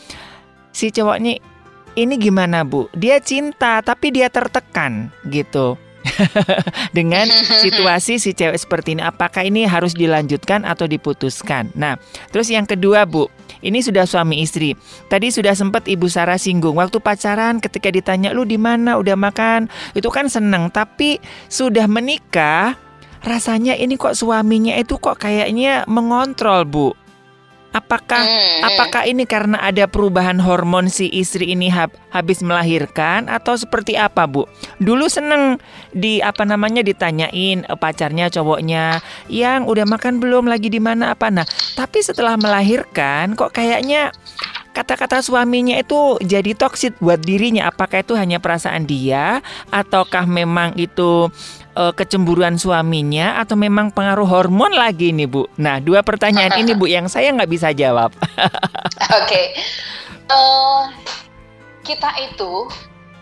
[0.72, 1.40] si cowoknya
[2.00, 2.88] ini gimana Bu?
[2.96, 5.76] Dia cinta tapi dia tertekan gitu.
[6.98, 7.28] dengan
[7.60, 11.72] situasi si cewek seperti ini apakah ini harus dilanjutkan atau diputuskan.
[11.76, 12.00] Nah,
[12.32, 13.28] terus yang kedua, Bu,
[13.60, 14.76] ini sudah suami istri.
[15.08, 19.68] Tadi sudah sempat Ibu Sarah singgung waktu pacaran ketika ditanya lu di mana udah makan,
[19.96, 21.20] itu kan seneng, tapi
[21.52, 22.80] sudah menikah
[23.20, 26.90] rasanya ini kok suaminya itu kok kayaknya mengontrol, Bu.
[27.70, 28.66] Apakah hmm.
[28.66, 34.26] apakah ini karena ada perubahan hormon si istri ini hab, habis melahirkan atau seperti apa,
[34.26, 34.50] Bu?
[34.82, 35.62] Dulu seneng
[35.94, 41.30] di apa namanya ditanyain eh, pacarnya cowoknya yang udah makan belum lagi di mana apa
[41.30, 41.46] nah.
[41.78, 44.10] Tapi setelah melahirkan kok kayaknya
[44.74, 47.70] kata-kata suaminya itu jadi toksit buat dirinya.
[47.70, 51.30] Apakah itu hanya perasaan dia ataukah memang itu
[51.80, 55.48] uh, kecemburuan suaminya atau memang pengaruh hormon lagi nih Bu?
[55.56, 58.12] Nah dua pertanyaan ini Bu yang saya nggak bisa jawab.
[58.20, 59.46] Oke, okay.
[60.28, 60.82] uh, eh,
[61.88, 62.68] kita itu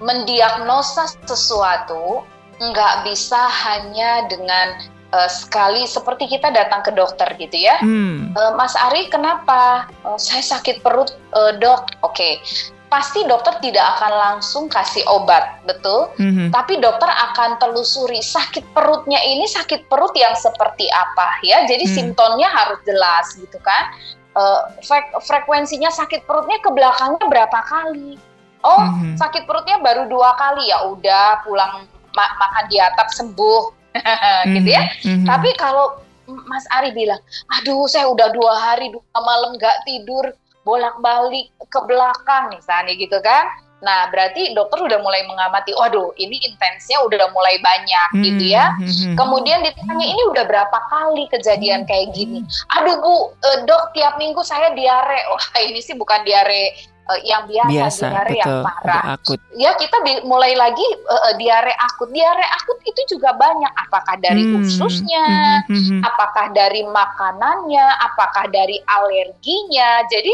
[0.01, 2.25] mendiagnosa sesuatu
[2.57, 4.81] nggak bisa hanya dengan
[5.13, 7.77] uh, sekali seperti kita datang ke dokter gitu ya.
[7.77, 8.33] Hmm.
[8.33, 9.85] Uh, Mas Ari kenapa?
[10.01, 11.93] Uh, saya sakit perut uh, dok.
[12.01, 16.12] Oke, okay pasti dokter tidak akan langsung kasih obat, betul?
[16.15, 16.56] Mm-hmm.
[16.56, 21.67] Tapi dokter akan telusuri sakit perutnya ini sakit perut yang seperti apa ya.
[21.67, 21.93] Jadi mm.
[21.93, 23.91] simptomnya harus jelas gitu kan.
[24.38, 28.15] Uh, frek- frekuensinya sakit perutnya ke belakangnya berapa kali?
[28.63, 29.19] Oh, mm-hmm.
[29.19, 31.84] sakit perutnya baru dua kali ya udah pulang
[32.15, 33.63] ma- makan di atap sembuh
[34.56, 34.88] gitu ya.
[35.04, 35.28] Mm-hmm.
[35.28, 37.19] Tapi kalau Mas Ari bilang,
[37.60, 40.32] aduh saya udah dua hari dua malam nggak tidur
[40.67, 43.47] bolak-balik ke belakang misalnya gitu kan.
[43.77, 48.73] Nah, berarti dokter udah mulai mengamati, waduh, ini intensnya udah mulai banyak hmm, gitu ya.
[48.73, 52.41] Hmm, hmm, Kemudian ditanya, ini udah berapa kali kejadian kayak gini?
[52.73, 55.21] Aduh Bu, uh, dok tiap minggu saya diare.
[55.32, 56.73] Wah, ini sih bukan diare
[57.07, 59.03] uh, yang biasa, biasa diare betul, yang parah.
[59.15, 59.39] Akut.
[59.55, 62.09] Ya kita mulai lagi uh, diare akut.
[62.11, 63.73] Diare akut itu juga banyak.
[63.87, 64.63] Apakah dari hmm.
[64.63, 65.27] ususnya,
[65.65, 66.01] hmm, hmm, hmm.
[66.03, 70.03] apakah dari makanannya, apakah dari alerginya.
[70.11, 70.33] Jadi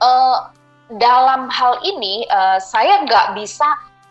[0.00, 0.50] uh,
[1.00, 3.68] dalam hal ini uh, saya nggak bisa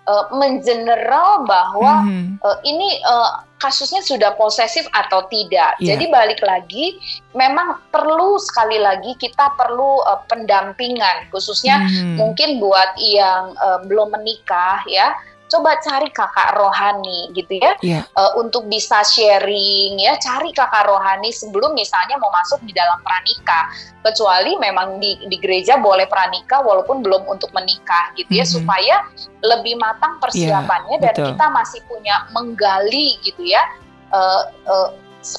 [0.07, 2.39] uh, mengeneral bahwa hmm.
[2.43, 5.79] uh, ini uh, kasusnya sudah posesif atau tidak.
[5.79, 5.95] Yeah.
[5.95, 6.99] Jadi balik lagi,
[7.31, 12.19] memang perlu sekali lagi kita perlu uh, pendampingan, khususnya hmm.
[12.19, 15.15] mungkin buat yang uh, belum menikah ya
[15.53, 18.01] coba cari kakak rohani gitu ya yeah.
[18.01, 18.01] Iya.
[18.17, 23.69] uh, untuk bisa sharing ya cari kakak rohani sebelum misalnya mau masuk di dalam pranikah
[24.01, 28.57] kecuali memang di, di gereja boleh pranikah walaupun belum untuk menikah gitu ya mm -hmm.
[28.57, 28.95] supaya
[29.45, 31.27] lebih matang persiapannya yeah, dan betul.
[31.35, 33.61] kita masih punya menggali gitu ya
[34.09, 34.89] uh, uh,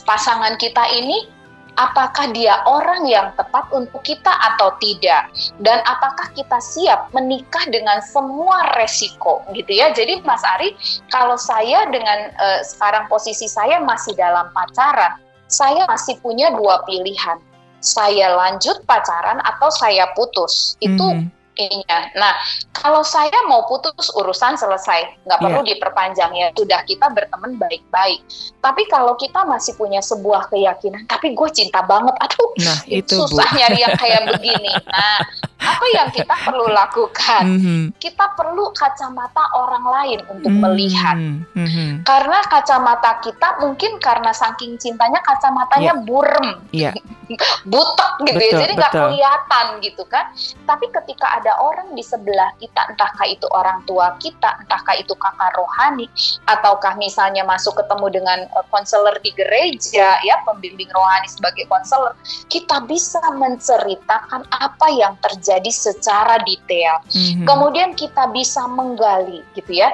[0.07, 1.29] pasangan kita ini
[1.75, 5.31] apakah dia orang yang tepat untuk kita atau tidak?
[5.63, 9.43] Dan apakah kita siap menikah dengan semua resiko?
[9.55, 9.91] Gitu ya.
[9.91, 10.75] Jadi Mas Ari
[11.11, 17.39] kalau saya dengan uh, sekarang posisi saya masih dalam pacaran saya masih punya dua pilihan.
[17.85, 20.75] Saya lanjut pacaran atau saya putus.
[20.81, 22.11] Itu mm -hmm ininya.
[22.19, 22.33] Nah,
[22.75, 25.69] kalau saya mau putus urusan selesai, nggak perlu yeah.
[25.75, 26.49] diperpanjang ya.
[26.55, 28.21] Sudah kita berteman baik-baik.
[28.61, 33.49] Tapi kalau kita masih punya sebuah keyakinan, tapi gue cinta banget, aduh, nah, itu susah
[33.51, 33.59] Bu.
[33.59, 34.73] nyari yang kayak begini.
[34.89, 35.19] Nah,
[35.65, 37.43] apa yang kita perlu lakukan?
[37.45, 37.83] Mm -hmm.
[37.97, 40.73] Kita perlu kacamata orang lain untuk mm -hmm.
[40.75, 41.17] melihat.
[41.17, 41.91] Mm -hmm.
[42.05, 46.05] Karena kacamata kita mungkin karena saking cintanya kacamatanya yeah.
[46.05, 46.49] burem.
[46.75, 46.95] Yeah.
[47.71, 50.25] butek gitu ya, betul, ya jadi nggak kelihatan gitu kan
[50.69, 55.53] tapi ketika ada orang di sebelah kita entahkah itu orang tua kita entahkah itu kakak
[55.59, 56.09] rohani
[56.49, 62.17] ataukah misalnya masuk ketemu dengan eh, konselor di gereja ya pembimbing rohani sebagai konselor
[62.49, 67.45] kita bisa menceritakan apa yang terjadi secara detail mm-hmm.
[67.45, 69.93] kemudian kita bisa menggali gitu ya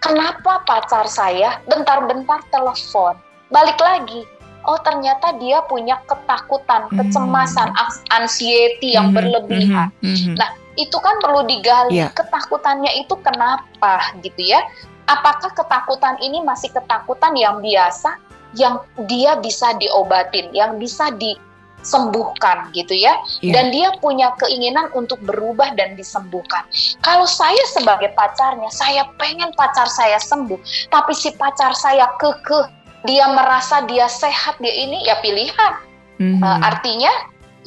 [0.00, 3.18] kenapa pacar saya bentar-bentar telepon
[3.52, 4.24] balik lagi
[4.66, 6.98] oh ternyata dia punya ketakutan, hmm.
[6.98, 7.70] kecemasan,
[8.10, 9.16] anxiety yang hmm.
[9.16, 9.88] berlebihan.
[10.02, 10.16] Hmm.
[10.18, 10.34] Hmm.
[10.36, 12.12] Nah, itu kan perlu digali yeah.
[12.12, 14.60] ketakutannya itu kenapa gitu ya.
[15.06, 18.18] apakah ketakutan ini masih ketakutan yang biasa
[18.56, 23.14] yang dia bisa diobatin, yang bisa disembuhkan gitu ya.
[23.44, 23.60] Yeah.
[23.60, 26.64] Dan dia punya keinginan untuk berubah dan disembuhkan.
[27.04, 30.58] Kalau saya sebagai pacarnya, saya pengen pacar saya sembuh,
[30.88, 32.66] tapi si pacar saya kekeh,
[33.04, 35.72] dia merasa dia sehat, dia ini ya pilihan.
[36.16, 36.42] Mm -hmm.
[36.42, 37.12] uh, artinya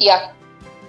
[0.02, 0.34] ya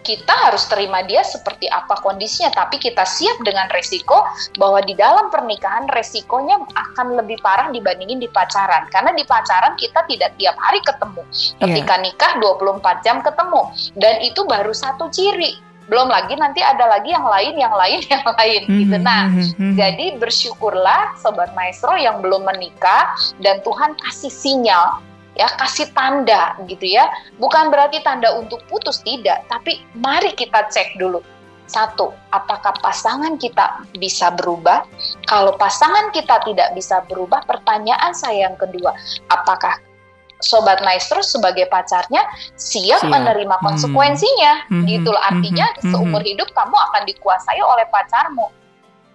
[0.00, 4.24] kita harus terima dia seperti apa kondisinya, tapi kita siap dengan resiko
[4.56, 8.88] bahwa di dalam pernikahan resikonya akan lebih parah dibandingin di pacaran.
[8.88, 11.22] Karena di pacaran kita tidak tiap hari ketemu.
[11.60, 12.04] Ketika yeah.
[12.04, 13.62] nikah 24 jam ketemu.
[13.96, 15.60] Dan itu baru satu ciri.
[15.90, 18.96] Belum lagi nanti ada lagi yang lain, yang lain, yang lain mm -hmm, gitu.
[19.02, 19.72] Nah, mm -hmm.
[19.74, 23.10] jadi bersyukurlah sobat maestro yang belum menikah
[23.42, 25.02] dan Tuhan kasih sinyal
[25.40, 27.08] ya kasih tanda gitu ya
[27.40, 31.24] bukan berarti tanda untuk putus tidak tapi mari kita cek dulu
[31.64, 34.84] satu apakah pasangan kita bisa berubah
[35.24, 38.92] kalau pasangan kita tidak bisa berubah pertanyaan saya yang kedua
[39.32, 39.80] apakah
[40.44, 42.20] sobat maestro sebagai pacarnya
[42.56, 43.08] siap, siap.
[43.08, 43.64] menerima hmm.
[43.64, 44.84] konsekuensinya hmm.
[44.88, 45.88] gitu loh artinya hmm.
[45.94, 48.48] seumur hidup kamu akan dikuasai oleh pacarmu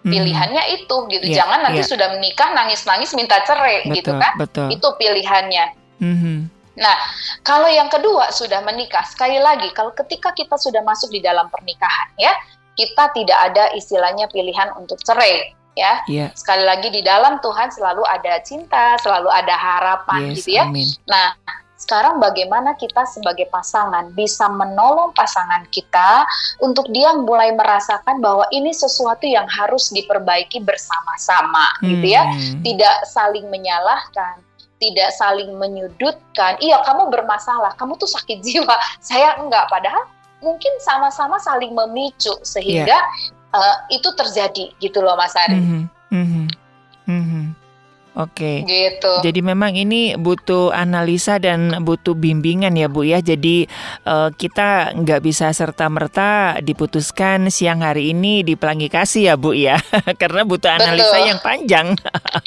[0.05, 0.09] hmm.
[0.13, 1.91] pilihannya itu gitu yeah, jangan nanti yeah.
[1.91, 4.67] sudah menikah nangis-nangis minta cerai gitu betul, gitu kan betul.
[4.69, 6.37] itu pilihannya Mm-hmm.
[6.75, 6.97] Nah,
[7.39, 12.11] kalau yang kedua sudah menikah, sekali lagi, kalau ketika kita sudah masuk di dalam pernikahan,
[12.19, 12.35] ya,
[12.75, 16.03] kita tidak ada istilahnya pilihan untuk cerai, ya.
[16.11, 16.35] Yeah.
[16.35, 20.67] Sekali lagi di dalam Tuhan selalu ada cinta, selalu ada harapan, yes, gitu ya.
[20.67, 20.83] Amin.
[21.07, 21.39] Nah,
[21.79, 26.27] sekarang bagaimana kita sebagai pasangan bisa menolong pasangan kita
[26.59, 31.87] untuk dia mulai merasakan bahwa ini sesuatu yang harus diperbaiki bersama-sama, hmm.
[31.87, 32.23] gitu ya.
[32.27, 32.59] Hmm.
[32.59, 34.43] Tidak saling menyalahkan,
[34.79, 36.59] tidak saling menyudutkan.
[36.59, 38.75] Iya, kamu bermasalah, kamu tuh sakit jiwa.
[39.03, 40.05] Saya enggak, padahal
[40.43, 43.55] mungkin sama-sama saling memicu sehingga yeah.
[43.55, 45.57] uh, itu terjadi gitu loh, Mas Ari.
[45.57, 45.83] Mm -hmm.
[46.11, 46.45] Mm -hmm.
[47.05, 47.45] Mm -hmm.
[48.15, 48.63] Oke.
[48.63, 49.11] Gitu.
[49.19, 53.19] Jadi memang ini butuh analisa dan butuh bimbingan ya Bu ya.
[53.19, 53.67] Jadi
[54.07, 59.51] uh, kita nggak bisa serta merta diputuskan siang hari ini di pelangi kasih ya Bu
[59.51, 59.75] ya,
[60.21, 61.27] karena butuh analisa Betul.
[61.27, 61.87] yang panjang.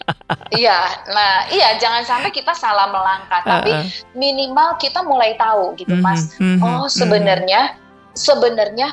[0.61, 1.05] iya.
[1.13, 4.17] Nah, iya jangan sampai kita salah melangkah, tapi uh -uh.
[4.17, 6.05] minimal kita mulai tahu gitu, -hmm.
[6.05, 6.33] Mas.
[6.41, 6.65] Mm -hmm.
[6.65, 8.17] Oh sebenarnya mm -hmm.
[8.17, 8.89] sebenarnya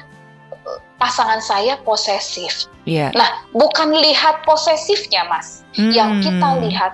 [0.97, 2.69] pasangan saya posesif.
[2.85, 3.13] Yeah.
[3.13, 5.65] Nah, bukan lihat posesifnya, Mas.
[5.77, 5.91] Hmm.
[5.91, 6.93] Yang kita lihat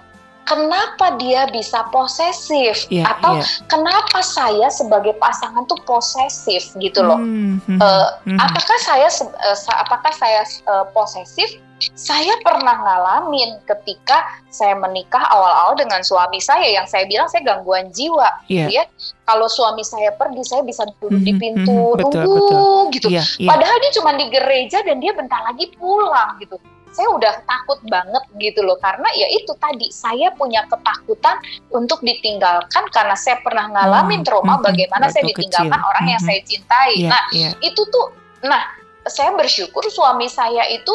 [0.50, 3.48] kenapa dia bisa posesif yeah, atau yeah.
[3.70, 7.20] kenapa saya sebagai pasangan tuh posesif gitu loh.
[7.22, 7.62] Hmm.
[7.80, 8.40] Uh, hmm.
[8.42, 11.62] Apakah saya uh, apakah saya uh, posesif
[11.98, 14.22] saya pernah ngalamin ketika
[14.54, 18.70] saya menikah awal-awal dengan suami saya yang saya bilang saya gangguan jiwa yeah.
[18.70, 18.86] gitu ya.
[19.32, 22.92] Kalau suami saya pergi saya bisa duduk mm-hmm, di pintu mm-hmm, betul, nunggu betul.
[22.92, 23.08] gitu.
[23.08, 23.50] Yeah, yeah.
[23.56, 26.60] Padahal dia cuma di gereja dan dia bentar lagi pulang gitu.
[26.92, 31.40] Saya udah takut banget gitu loh karena ya itu tadi saya punya ketakutan
[31.72, 35.88] untuk ditinggalkan karena saya pernah ngalamin mm, trauma mm-hmm, bagaimana saya ditinggalkan kecil.
[35.96, 36.12] orang mm-hmm.
[36.20, 36.92] yang saya cintai.
[37.00, 37.54] Yeah, nah, yeah.
[37.64, 38.12] itu tuh
[38.44, 38.68] nah
[39.08, 40.92] saya bersyukur suami saya itu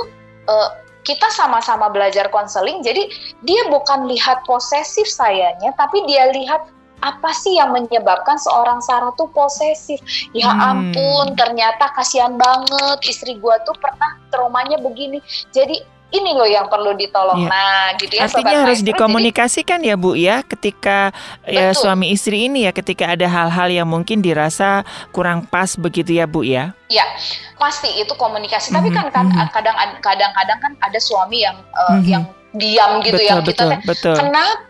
[0.53, 0.69] uh,
[1.07, 3.07] kita sama-sama belajar konseling jadi
[3.47, 6.67] dia bukan lihat posesif sayanya tapi dia lihat
[7.05, 10.01] apa sih yang menyebabkan seorang Sarah tuh posesif?
[10.33, 10.69] Ya hmm.
[10.71, 15.21] ampun, ternyata kasihan banget istri gua tuh pernah traumanya begini.
[15.53, 17.45] Jadi ini loh yang perlu ditolong.
[17.45, 17.51] Ya.
[17.51, 18.31] Nah, gitu ya.
[18.31, 21.11] Artinya harus maestro, dikomunikasikan jadi, ya Bu ya, ketika
[21.43, 26.31] ya suami istri ini ya, ketika ada hal-hal yang mungkin dirasa kurang pas begitu ya
[26.31, 26.73] Bu ya.
[26.87, 27.03] Ya,
[27.59, 28.71] pasti itu komunikasi.
[28.71, 28.79] Mm -hmm.
[28.79, 29.99] Tapi mhm, kan mhm.
[29.99, 32.07] kadang-kadang kan ada suami yang uh, mm -hmm.
[32.07, 32.25] yang
[32.57, 34.17] diam gitu betul, yang kita betul, betul.
[34.17, 34.67] kenapa?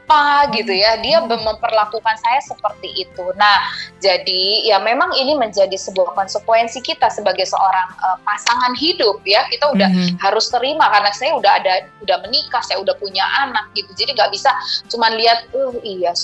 [0.54, 0.98] gitu ya.
[1.02, 3.24] Dia memperlakukan saya seperti itu.
[3.34, 3.58] Nah
[3.98, 9.46] jadi ya memang ini menjadi sebuah konsekuensi kita sebagai seorang uh, pasangan hidup ya.
[9.50, 10.16] Kita udah mm -hmm.
[10.22, 11.74] harus terima karena saya udah ada
[12.06, 13.90] udah menikah saya udah punya anak gitu.
[13.98, 14.50] Jadi nggak bisa
[14.90, 16.14] cuman lihat uh iya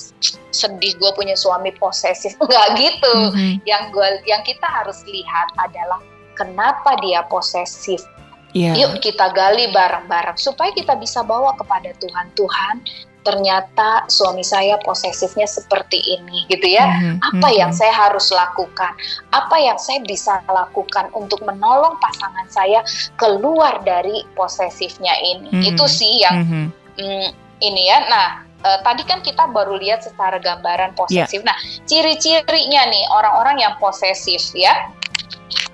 [0.55, 2.39] sedih gue punya suami posesif.
[2.43, 3.15] Nggak gitu.
[3.19, 3.53] Mm -hmm.
[3.67, 5.99] yang gue yang kita harus lihat adalah
[6.39, 8.03] kenapa dia posesif
[8.53, 8.77] Yeah.
[8.77, 12.29] Yuk kita gali bareng-bareng supaya kita bisa bawa kepada Tuhan.
[12.37, 12.75] Tuhan,
[13.23, 16.85] ternyata suami saya posesifnya seperti ini gitu ya.
[16.85, 17.17] Mm-hmm.
[17.23, 17.61] Apa mm-hmm.
[17.65, 18.93] yang saya harus lakukan?
[19.33, 22.85] Apa yang saya bisa lakukan untuk menolong pasangan saya
[23.17, 25.49] keluar dari posesifnya ini?
[25.49, 25.71] Mm-hmm.
[25.73, 26.67] Itu sih yang mm-hmm.
[27.01, 27.29] mm,
[27.63, 27.99] ini ya.
[28.11, 28.29] Nah,
[28.67, 31.41] uh, tadi kan kita baru lihat secara gambaran posesif.
[31.41, 31.47] Yeah.
[31.47, 34.93] Nah, ciri-cirinya nih orang-orang yang posesif ya.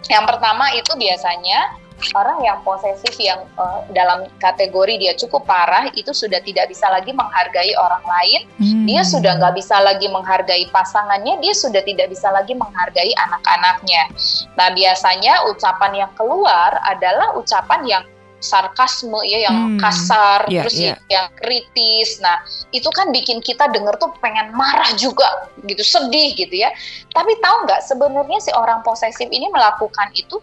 [0.09, 6.13] Yang pertama itu biasanya orang yang posesif yang uh, dalam kategori dia cukup parah itu
[6.13, 8.85] sudah tidak bisa lagi menghargai orang lain, hmm.
[8.89, 14.09] dia sudah nggak bisa lagi menghargai pasangannya, dia sudah tidak bisa lagi menghargai anak-anaknya.
[14.57, 18.05] Nah biasanya ucapan yang keluar adalah ucapan yang
[18.39, 20.95] sarkasme ya yang Hmm, kasar iya, terus iya.
[21.11, 22.39] yang kritis nah
[22.71, 26.71] itu kan bikin kita denger tuh pengen marah juga gitu sedih gitu ya
[27.11, 30.39] tapi tahu nggak sebenarnya si orang posesif ini melakukan itu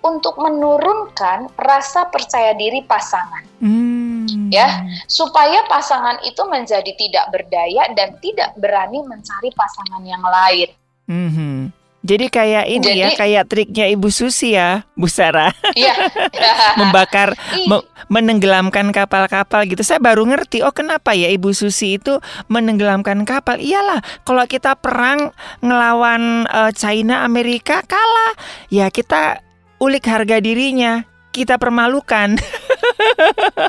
[0.00, 4.48] untuk menurunkan rasa percaya diri pasangan Hmm.
[4.48, 4.86] Ya.
[5.04, 10.68] supaya pasangan itu menjadi tidak berdaya dan tidak berani mencari pasangan yang lain
[11.04, 11.72] Mhm.
[11.98, 15.92] Jadi kayak ini ya, Jadi- kayak triknya Ibu Susi ya, Bu Sarah, Iya.
[16.80, 19.82] membakar, Ih, me- menenggelamkan kapal-kapal gitu.
[19.82, 23.58] Saya baru ngerti, oh kenapa ya Ibu Susi itu menenggelamkan kapal?
[23.58, 28.32] Iyalah, kalau kita perang ngelawan eh, China, Amerika kalah,
[28.68, 29.42] ya kita
[29.78, 32.34] ulik harga dirinya, kita permalukan.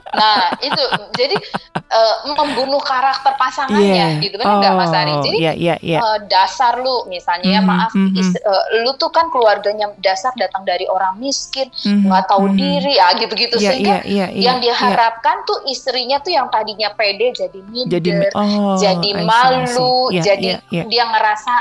[0.09, 0.81] Nah, itu
[1.15, 1.35] jadi
[1.87, 5.11] eh, membunuh karakter pasangannya gitu kan enggak Mas Ari.
[5.11, 5.99] Oh, Jadi iya, iya, iya.
[6.01, 8.17] eh, dasar lu misalnya ya Mhm, maaf mhm.
[8.19, 12.55] is- eh, lu tuh kan keluarganya dasar datang dari orang miskin, Mhm, nggak tahu mhm.
[12.57, 16.89] diri ya gitu-gitu Iya, sehingga iya, iya, iya, yang diharapkan tuh istrinya tuh yang tadinya
[16.93, 20.19] pede jadi minder, jadi jadi, oh, I see, I malu, see.
[20.19, 20.83] Iya, jadi iya, iya.
[20.85, 21.53] dia ngerasa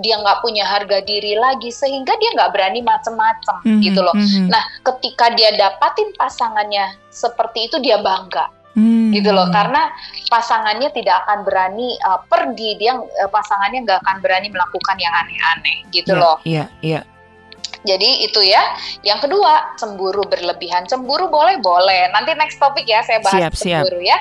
[0.00, 4.14] dia nggak punya harga diri lagi sehingga dia nggak berani macem-macem Mhm, gitu loh.
[4.14, 4.48] mhm.
[4.48, 9.14] Nah, ketika dia dapatin pasangannya seperti itu dia bangga Hmm.
[9.14, 9.86] gitu loh karena
[10.26, 15.86] pasangannya tidak akan berani uh, pergi dia uh, pasangannya nggak akan berani melakukan yang aneh-aneh
[15.94, 16.36] gitu Iya, loh.
[16.42, 17.00] Iya, iya.
[17.84, 18.64] Jadi itu ya.
[19.04, 20.88] Yang kedua, cemburu berlebihan.
[20.88, 22.08] Cemburu boleh boleh.
[22.10, 23.82] Nanti next topik ya saya bahas Siap, siap.
[23.84, 24.18] cemburu ya.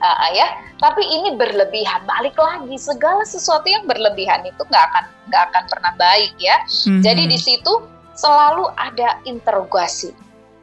[0.00, 0.48] Ah, ya.
[0.80, 2.08] Tapi ini berlebihan.
[2.08, 6.56] Balik lagi segala sesuatu yang berlebihan itu nggak akan nggak akan pernah baik ya.
[6.88, 7.04] Mhm.
[7.04, 7.84] Jadi di situ
[8.16, 10.16] selalu ada interogasi.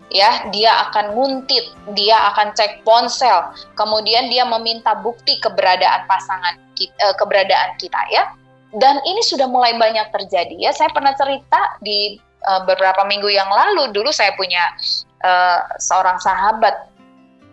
[0.07, 3.43] Ya, dia akan nguntit, dia akan cek ponsel,
[3.75, 8.31] kemudian dia meminta bukti keberadaan pasangan kita, keberadaan kita ya.
[8.71, 10.71] Dan ini sudah mulai banyak terjadi ya.
[10.71, 14.63] Saya pernah cerita di eh, beberapa minggu yang lalu dulu saya punya
[15.27, 16.87] eh, seorang sahabat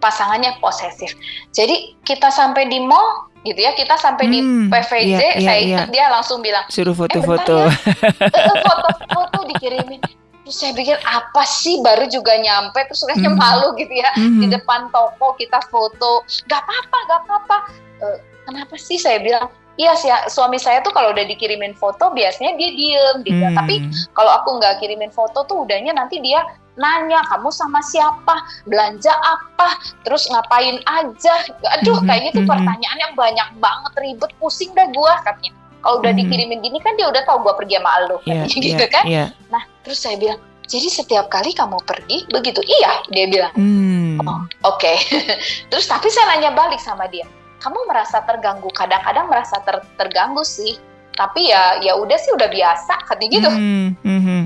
[0.04, 1.16] pasangannya posesif.
[1.50, 5.60] Jadi kita sampai di mall gitu ya, kita sampai di Hmm, PVJ, iya, iya, saya
[5.60, 5.80] iya.
[5.88, 7.64] dia langsung bilang suruh foto-foto.
[7.64, 7.72] ya.
[8.36, 10.00] Eh, foto-foto dikirimin.
[10.44, 13.40] Terus saya pikir apa sih baru juga nyampe terus kayaknya Mhm.
[13.40, 14.52] malu gitu ya di Mhm.
[14.52, 17.56] depan toko kita foto gak apa-apa gak apa-apa
[17.96, 22.54] Eh, kenapa sih saya bilang iya sih suami saya tuh kalau udah dikirimin foto biasanya
[22.54, 23.56] dia diem gitu Hmm.
[23.56, 23.74] tapi
[24.12, 28.34] kalau aku nggak kirimin foto tuh udahnya nanti dia nanya kamu sama siapa
[28.64, 31.34] belanja apa terus ngapain aja
[31.78, 32.50] aduh Mhm, kayaknya tuh mhm.
[32.50, 36.20] pertanyaannya banyak banget ribet pusing dah gua katanya kalau udah Mhm.
[36.20, 39.24] dikirimin gini kan dia udah tahu gua pergi sama lu katanya iya, gitu kan iya.
[39.48, 44.16] nah terus saya bilang jadi setiap kali kamu pergi begitu iya dia bilang Hmm.
[44.22, 44.94] Oh, Oke.
[45.70, 47.26] Terus tapi saya nanya balik sama dia.
[47.58, 48.70] Kamu merasa terganggu?
[48.70, 50.78] Kadang-kadang merasa ter- terganggu sih.
[51.12, 53.50] Tapi ya ya udah sih udah biasa katanya gitu.
[53.50, 54.40] Hmm, mhm.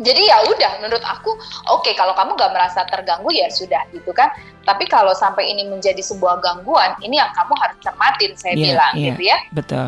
[0.00, 1.36] Jadi ya udah menurut aku
[1.68, 4.32] oke kalau kamu nggak merasa terganggu ya sudah gitu kan.
[4.64, 8.92] Tapi kalau sampai ini menjadi sebuah gangguan, ini yang kamu harus cermatin saya Iya, bilang
[8.96, 9.04] iya.
[9.12, 9.38] gitu ya.
[9.52, 9.86] Betul.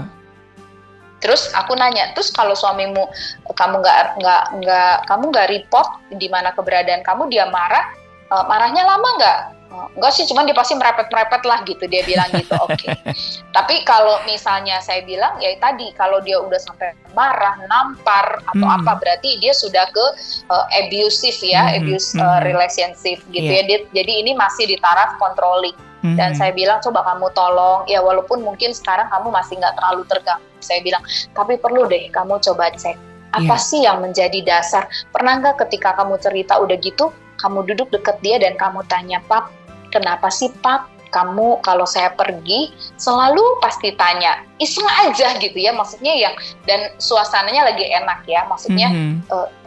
[1.25, 3.09] Terus aku nanya, terus kalau suamimu
[3.57, 7.97] kamu nggak nggak nggak kamu nggak report di mana keberadaan kamu dia marah,
[8.29, 9.39] eh, marahnya lama nggak?
[9.75, 12.55] "Oh, Enggak sih, cuman dia pasti merepet-merepet lah gitu dia bilang gitu.
[12.63, 12.87] Oke.
[13.57, 18.79] Tapi kalau misalnya saya bilang ya tadi kalau dia udah sampai marah, nampar atau Hmm.
[18.79, 20.07] apa berarti dia sudah ke
[20.47, 22.41] eh, abusive ya, Mhm, abuse eh, mhm.
[22.45, 23.61] relationship gitu Iya.
[23.61, 23.63] ya.
[23.67, 25.75] Dia- jadi ini masih di taraf controlling
[26.15, 26.39] dan Mhm.
[26.39, 30.85] saya bilang coba kamu tolong ya walaupun mungkin sekarang kamu masih nggak terlalu terganggu saya
[30.85, 31.01] bilang
[31.33, 32.93] tapi perlu deh kamu coba cek
[33.33, 33.57] apa Iya.
[33.57, 38.37] sih yang menjadi dasar pernah nggak ketika kamu cerita udah gitu kamu duduk deket dia
[38.37, 39.49] dan kamu tanya pap
[39.95, 46.11] kenapa sih pap kamu kalau saya pergi selalu pasti tanya iseng aja gitu ya maksudnya
[46.11, 46.35] yang
[46.67, 49.23] dan suasananya lagi enak ya maksudnya Mhm.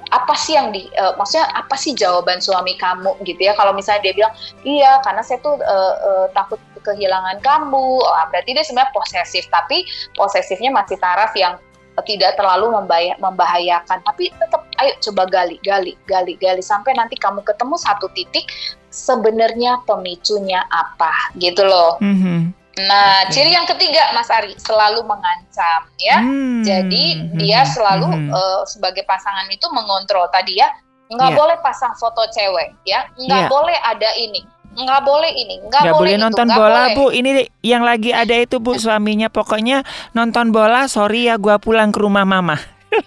[0.07, 3.51] apa sih yang di eh, maksudnya apa sih jawaban suami kamu gitu ya?
[3.59, 4.31] Kalau misalnya dia bilang
[4.63, 7.99] iya karena saya tuh eh, eh, takut kehilangan kamu.
[7.99, 9.83] Oh, berarti dia sebenarnya posesif tapi
[10.15, 11.59] posesifnya masih taraf yang
[12.03, 12.69] tidak terlalu
[13.17, 18.45] membahayakan tapi tetap ayo coba gali gali gali gali sampai nanti kamu ketemu satu titik
[18.91, 22.53] sebenarnya pemicunya apa gitu loh Mhm.
[22.77, 23.33] nah Oke.
[23.33, 26.61] ciri yang ketiga Mas Ari selalu mengancam ya Hmm.
[26.61, 28.29] jadi dia Mhm, selalu mhm.
[28.29, 30.69] eh, sebagai pasangan itu mengontrol tadi ya,
[31.09, 31.37] nggak Iya.
[31.39, 33.49] boleh pasang foto cewek, ya, nggak Iya.
[33.49, 34.43] boleh ada ini,
[34.77, 36.95] nggak boleh ini, nggak Nggak boleh, boleh itu, nonton nggak bola boleh.
[36.95, 37.05] bu.
[37.11, 39.27] Ini yang lagi ada itu bu Suaminya.
[39.27, 42.61] Pokoknya nonton bola Sorry ya gua pulang ke rumah mama.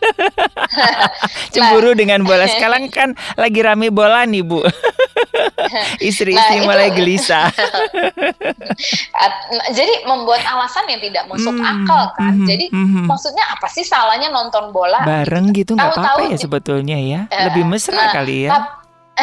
[1.50, 2.44] Cemburu dengan bola.
[2.52, 4.60] Sekarang kan lagi rame bola nih bu.
[6.00, 7.48] Istri-istri Nah, itu- mulai gelisah
[9.70, 12.32] jadi membuat alasan yang tidak masuk Hmm, akal kan.
[12.34, 13.06] mhm, Jadi mhm.
[13.06, 15.00] maksudnya apa sih salahnya nonton bola?
[15.00, 17.20] Bareng gitu nggak apa-apa ya di- sebetulnya ya.
[17.28, 18.50] Eh, Lebih mesra nah, kali ya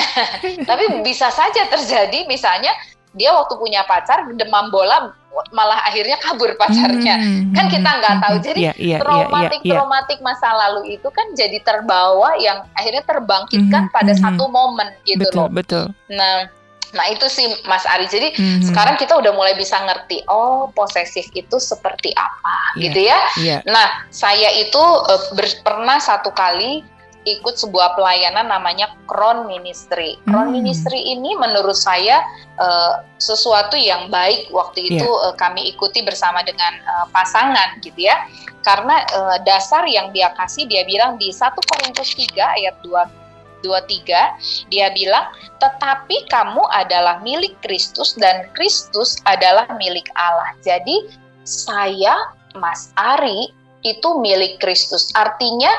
[0.70, 2.72] Tapi bisa saja terjadi misalnya
[3.18, 5.12] dia waktu punya pacar demam bola
[5.54, 9.74] malah akhirnya kabur pacarnya hmm, kan kita nggak tahu jadi yeah, yeah, traumatik yeah, yeah,
[9.78, 14.90] traumatik masa lalu itu kan jadi terbawa yang akhirnya terbangkitkan hmm, pada hmm, satu momen
[15.06, 16.50] gitu betul, loh betul nah
[16.96, 18.08] Nah itu sih Mas Ari.
[18.08, 18.72] Jadi hmm.
[18.72, 22.84] sekarang kita udah mulai bisa ngerti, oh posesif itu seperti apa, yeah.
[22.88, 23.20] gitu ya.
[23.36, 23.60] Yeah.
[23.68, 25.36] Nah saya itu uh,
[25.68, 26.88] pernah satu kali
[27.28, 30.16] ikut sebuah pelayanan namanya Crown Ministry.
[30.24, 30.56] Crown hmm.
[30.64, 32.24] Ministry ini menurut saya
[32.56, 35.28] uh, sesuatu yang baik waktu itu yeah.
[35.28, 35.30] Iya.
[35.32, 38.16] uh, kami ikuti bersama dengan uh, pasangan gitu ya.
[38.64, 43.28] Karena uh, dasar yang dia kasih dia bilang di 1 Korintus 3 ayat 2
[43.66, 50.54] 23 dia bilang tetapi kamu adalah milik Kristus dan Kristus adalah milik Allah.
[50.62, 51.10] Jadi
[51.44, 52.14] saya
[52.54, 53.50] Mas Ari
[53.96, 55.14] itu milik Kristus.
[55.16, 55.72] Artinya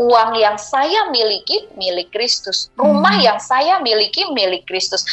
[0.00, 3.26] uang yang saya miliki milik Kristus, rumah hmm.
[3.26, 5.04] yang saya miliki milik Kristus,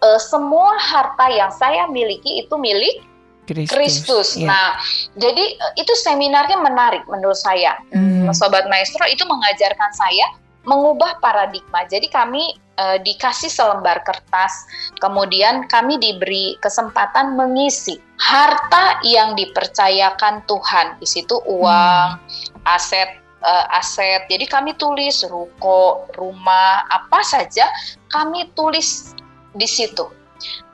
[0.00, 3.04] uh, semua harta yang saya miliki itu milik
[3.48, 3.72] Kristus.
[3.72, 4.28] Kristus.
[4.36, 4.52] Yeah.
[4.52, 4.68] Nah,
[5.16, 7.80] jadi uh, itu seminarnya menarik menurut saya.
[7.92, 8.28] Hmm.
[8.36, 10.36] Sobat Maestro itu mengajarkan saya
[10.68, 11.88] mengubah paradigma.
[11.88, 14.64] Jadi kami uh, dikasih selembar kertas,
[15.02, 20.96] kemudian kami diberi kesempatan mengisi harta yang dipercayakan Tuhan.
[21.02, 22.64] Di situ uang, hmm.
[22.64, 24.26] aset uh, aset.
[24.30, 27.66] Jadi kami tulis ruko, rumah, apa saja
[28.10, 29.14] kami tulis
[29.54, 30.06] di situ.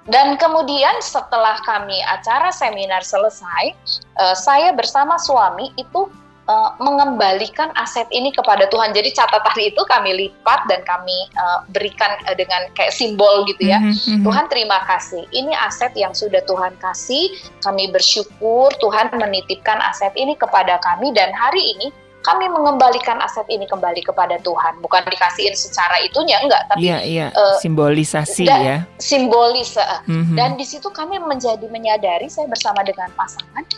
[0.05, 3.72] Dan kemudian setelah kami acara seminar selesai,
[4.20, 6.12] uh, saya bersama suami itu
[6.49, 8.92] uh, mengembalikan aset ini kepada Tuhan.
[8.92, 13.80] Jadi catatan itu kami lipat dan kami uh, berikan uh, dengan kayak simbol gitu ya.
[13.80, 14.24] Mm-hmm.
[14.24, 15.24] Tuhan terima kasih.
[15.32, 17.32] Ini aset yang sudah Tuhan kasih.
[17.64, 21.88] Kami bersyukur Tuhan menitipkan aset ini kepada kami dan hari ini
[22.24, 24.80] kami mengembalikan aset ini kembali kepada Tuhan.
[24.80, 27.28] Bukan dikasihin secara itunya enggak, tapi yeah, yeah.
[27.36, 28.88] Uh, simbolisasi ya.
[28.97, 29.76] Simbolis.
[29.76, 30.32] Uh, mm-hmm.
[30.32, 33.68] Dan di situ kami menjadi menyadari saya bersama dengan pasangan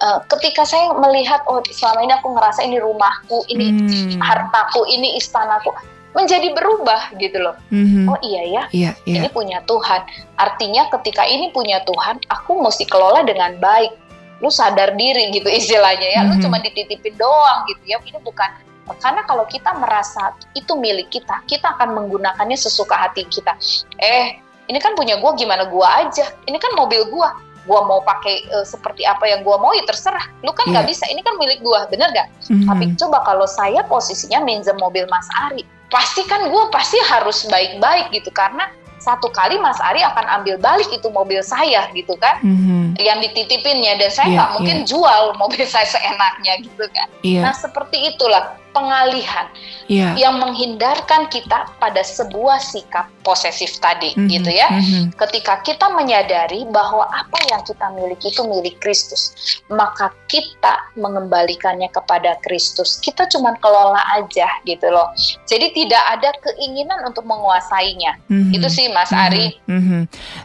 [0.00, 4.20] uh, ketika saya melihat oh selama ini aku ngerasa ini rumahku, ini hmm.
[4.20, 5.72] hartaku, ini istanaku
[6.16, 7.52] menjadi berubah gitu loh.
[7.68, 8.08] Mm-hmm.
[8.08, 9.20] Oh iya ya, yeah, yeah.
[9.20, 10.00] ini punya Tuhan.
[10.40, 13.92] Artinya ketika ini punya Tuhan, aku mesti kelola dengan baik.
[14.40, 16.24] Lu sadar diri gitu istilahnya ya.
[16.24, 16.40] Mm-hmm.
[16.40, 18.00] Lu cuma dititipin doang gitu ya.
[18.00, 18.48] Ini bukan
[18.96, 23.52] karena kalau kita merasa itu milik kita, kita akan menggunakannya sesuka hati kita.
[24.00, 24.40] Eh,
[24.72, 26.32] ini kan punya gua gimana gua aja.
[26.48, 27.36] Ini kan mobil gua
[27.66, 30.90] gua mau pakai uh, seperti apa yang gua mau ya terserah lu kan nggak yeah.
[30.90, 32.66] bisa ini kan milik gua bener gak mm-hmm.
[32.70, 38.14] tapi coba kalau saya posisinya minjem mobil Mas Ari pasti kan gua pasti harus baik-baik
[38.14, 42.96] gitu karena satu kali Mas Ari akan ambil balik itu mobil saya gitu kan mm-hmm.
[42.98, 44.88] yang dititipinnya dan saya iya, nggak yeah, mungkin yeah.
[44.88, 47.44] jual mobil saya seenaknya gitu kan yeah.
[47.44, 49.48] nah seperti itulah pengalihan
[49.88, 50.12] yeah.
[50.20, 54.28] yang menghindarkan kita pada sebuah sikap posesif tadi mm -hmm.
[54.36, 54.68] gitu ya.
[54.68, 55.04] Mm -hmm.
[55.16, 59.32] Ketika kita menyadari bahwa apa yang kita miliki itu milik Kristus,
[59.72, 63.00] maka kita mengembalikannya kepada Kristus.
[63.00, 65.08] Kita cuma kelola aja gitu loh.
[65.48, 68.20] Jadi tidak ada keinginan untuk menguasainya.
[68.28, 68.56] Mm -hmm.
[68.60, 69.56] Itu sih Mas Ari.
[69.64, 70.02] Mm -hmm.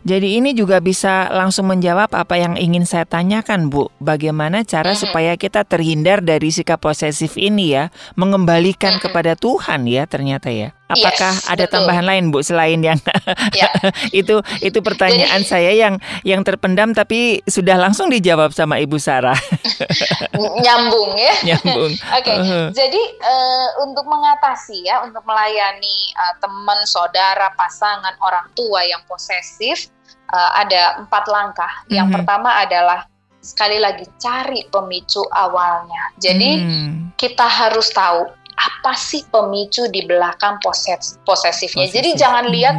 [0.08, 3.92] Jadi ini juga bisa langsung menjawab apa yang ingin saya tanyakan, Bu.
[4.00, 5.04] Bagaimana cara mm -hmm.
[5.04, 7.94] supaya kita terhindar dari sikap posesif ini ya?
[8.22, 9.04] Mengembalikan hmm.
[9.10, 10.70] kepada Tuhan ya ternyata ya.
[10.92, 11.74] Apakah yes, ada betul.
[11.82, 13.00] tambahan lain Bu selain yang
[13.56, 13.72] ya.
[14.20, 19.40] itu itu pertanyaan Jadi, saya yang yang terpendam tapi sudah langsung dijawab sama Ibu Sarah.
[20.64, 21.34] Nyambung ya.
[21.50, 21.92] Nyambung.
[22.20, 22.22] Oke.
[22.22, 22.38] Okay.
[22.38, 22.68] Uh-huh.
[22.76, 29.90] Jadi uh, untuk mengatasi ya untuk melayani uh, teman, saudara, pasangan, orang tua yang posesif
[30.30, 31.72] uh, ada empat langkah.
[31.88, 32.16] Yang uh-huh.
[32.22, 33.11] pertama adalah
[33.42, 36.14] sekali lagi cari pemicu awalnya.
[36.22, 37.18] Jadi hmm.
[37.18, 38.30] kita harus tahu
[38.62, 41.90] apa sih pemicu di belakang poses posesifnya.
[41.90, 41.98] Posesif.
[41.98, 42.54] Jadi jangan hmm.
[42.54, 42.76] lihat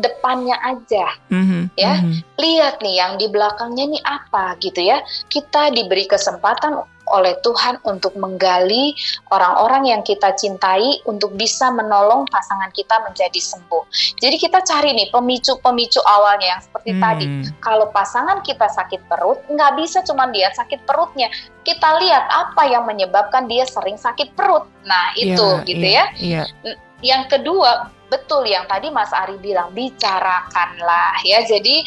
[0.00, 1.76] depannya aja, hmm.
[1.76, 2.00] ya.
[2.00, 2.24] Hmm.
[2.40, 5.04] Lihat nih yang di belakangnya nih apa gitu ya.
[5.28, 6.80] Kita diberi kesempatan
[7.10, 8.94] oleh Tuhan untuk menggali
[9.30, 13.84] orang-orang yang kita cintai untuk bisa menolong pasangan kita menjadi sembuh.
[14.18, 17.02] Jadi kita cari nih pemicu-pemicu awalnya yang seperti hmm.
[17.02, 17.26] tadi.
[17.62, 21.30] Kalau pasangan kita sakit perut, nggak bisa cuma lihat sakit perutnya.
[21.62, 24.66] Kita lihat apa yang menyebabkan dia sering sakit perut.
[24.86, 26.44] Nah itu yeah, gitu yeah, ya.
[26.62, 26.76] Yeah.
[27.02, 31.42] Yang kedua betul yang tadi Mas Ari bilang bicarakanlah ya.
[31.42, 31.82] Jadi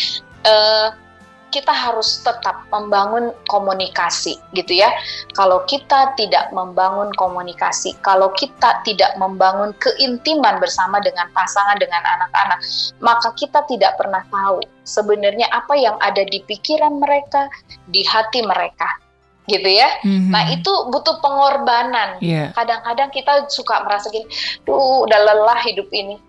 [0.47, 1.08] uh,
[1.49, 4.89] kita harus tetap membangun komunikasi gitu ya.
[5.33, 12.59] Kalau kita tidak membangun komunikasi, kalau kita tidak membangun keintiman bersama dengan pasangan dengan anak-anak,
[13.01, 17.49] maka kita tidak pernah tahu sebenarnya apa yang ada di pikiran mereka,
[17.89, 18.89] di hati mereka
[19.49, 19.89] gitu ya.
[20.05, 20.29] Mm-hmm.
[20.29, 22.21] Nah itu butuh pengorbanan.
[22.21, 22.53] Yeah.
[22.53, 24.29] Kadang-kadang kita suka merasa gini,
[24.61, 26.21] tuh udah lelah hidup ini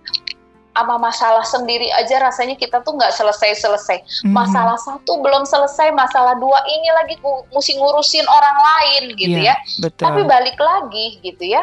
[0.81, 4.01] sama masalah sendiri aja rasanya kita tuh nggak selesai-selesai.
[4.01, 4.33] Mm-hmm.
[4.33, 7.15] Masalah satu belum selesai, masalah dua ini lagi
[7.53, 9.85] mesti ngurusin orang lain gitu yeah, ya.
[9.85, 10.03] Betul.
[10.09, 11.63] Tapi balik lagi gitu ya,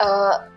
[0.00, 0.48] uh,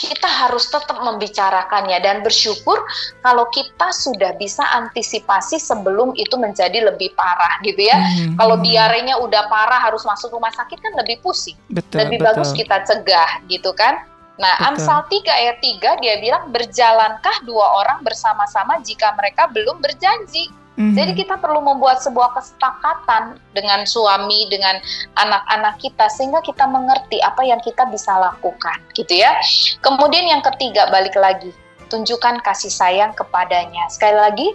[0.00, 2.80] kita harus tetap membicarakannya dan bersyukur
[3.20, 8.00] kalau kita sudah bisa antisipasi sebelum itu menjadi lebih parah gitu ya.
[8.00, 8.34] Mm-hmm.
[8.40, 11.54] Kalau diarenya udah parah harus masuk rumah sakit kan lebih pusing.
[11.68, 12.26] Betul, lebih betul.
[12.32, 14.02] bagus kita cegah gitu kan.
[14.40, 14.88] Nah, Betul.
[14.88, 20.48] Amsal 3 ayat 3 dia bilang berjalankah dua orang bersama-sama jika mereka belum berjanji.
[20.80, 20.96] Mm-hmm.
[20.96, 24.80] Jadi kita perlu membuat sebuah kesepakatan dengan suami, dengan
[25.20, 29.36] anak-anak kita sehingga kita mengerti apa yang kita bisa lakukan, gitu ya.
[29.84, 31.52] Kemudian yang ketiga balik lagi,
[31.92, 33.92] tunjukkan kasih sayang kepadanya.
[33.92, 34.48] Sekali lagi,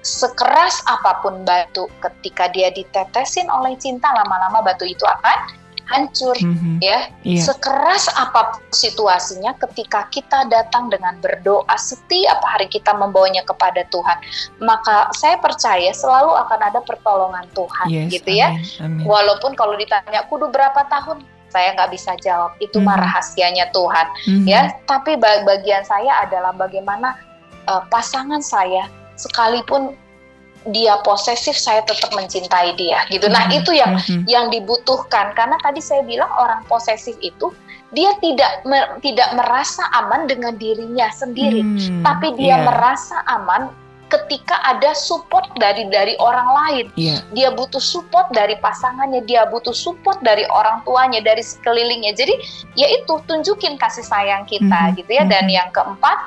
[0.00, 5.52] sekeras apa pun batu ketika dia ditetesin oleh cinta lama-lama batu itu akan
[5.88, 6.84] hancur mm-hmm.
[6.84, 7.42] ya yeah.
[7.42, 14.18] sekeras apa pun situasinya ketika kita datang dengan berdoa setiap hari kita membawanya kepada Tuhan
[14.60, 18.52] maka saya percaya selalu akan ada pertolongan Tuhan yes, gitu ya
[18.84, 19.08] amin.
[19.08, 22.92] walaupun kalau ditanya kudu berapa tahun saya nggak bisa jawab itu mm-hmm.
[22.92, 24.44] mah rahasianya Tuhan mm-hmm.
[24.44, 27.16] ya tapi bagian saya adalah bagaimana
[27.64, 28.84] uh, pasangan saya
[29.16, 29.96] sekalipun
[30.68, 33.28] dia posesif saya tetap mencintai dia gitu.
[33.28, 33.58] Nah, mm-hmm.
[33.62, 34.22] itu yang mm-hmm.
[34.28, 37.52] yang dibutuhkan karena tadi saya bilang orang posesif itu
[37.96, 42.64] dia tidak mer, tidak merasa aman dengan dirinya sendiri, mm, tapi dia yeah.
[42.68, 43.72] merasa aman
[44.12, 46.86] ketika ada support dari dari orang lain.
[47.00, 47.24] Yeah.
[47.32, 52.12] Dia butuh support dari pasangannya, dia butuh support dari orang tuanya, dari sekelilingnya.
[52.16, 52.34] Jadi,
[52.76, 54.98] ya itu tunjukin kasih sayang kita mm-hmm.
[55.00, 55.24] gitu ya.
[55.24, 55.58] Dan mm-hmm.
[55.60, 56.18] yang keempat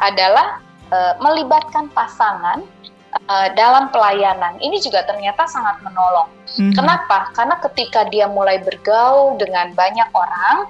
[0.00, 0.60] adalah
[0.92, 2.64] uh, melibatkan pasangan
[3.28, 6.39] uh, dalam pelayanan ini juga ternyata sangat menolong.
[6.58, 6.74] Mm-hmm.
[6.74, 7.30] Kenapa?
[7.36, 10.66] Karena ketika dia mulai bergaul dengan banyak orang,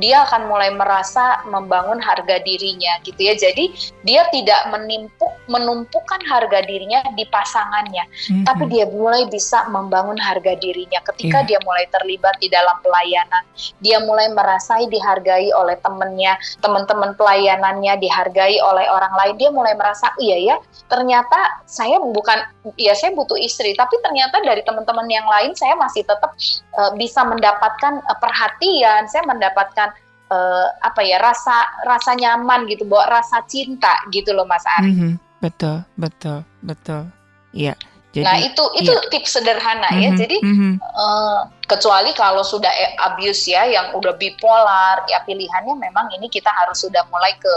[0.00, 3.36] dia akan mulai merasa membangun harga dirinya gitu ya.
[3.36, 3.72] Jadi
[4.08, 8.44] dia tidak menimpuk menumpukan harga dirinya di pasangannya, mm-hmm.
[8.48, 11.48] tapi dia mulai bisa membangun harga dirinya ketika yeah.
[11.56, 13.44] dia mulai terlibat di dalam pelayanan.
[13.84, 19.34] Dia mulai merasai dihargai oleh temennya, teman-teman pelayanannya dihargai oleh orang lain.
[19.36, 20.56] Dia mulai merasa iya ya,
[20.88, 22.38] ternyata saya bukan
[22.80, 26.32] ya saya butuh istri, tapi ternyata dari teman-teman yang lain saya masih tetap
[26.76, 29.94] uh, bisa mendapatkan uh, perhatian, saya mendapatkan
[30.32, 34.92] uh, apa ya rasa rasa nyaman gitu, bawa rasa cinta gitu loh Mas Ari.
[34.92, 35.12] Mm -hmm.
[35.42, 37.02] Betul, betul, betul.
[37.50, 37.74] Iya.
[38.12, 39.08] Jadi, nah itu itu iya.
[39.08, 40.10] tips sederhana mm -hmm, ya.
[40.12, 40.72] Mhm, Jadi mm -hmm.
[40.84, 42.68] uh, kecuali kalau sudah
[43.00, 47.52] abuse ya, yang udah bipolar, ya pilihannya memang ini kita harus sudah mulai ke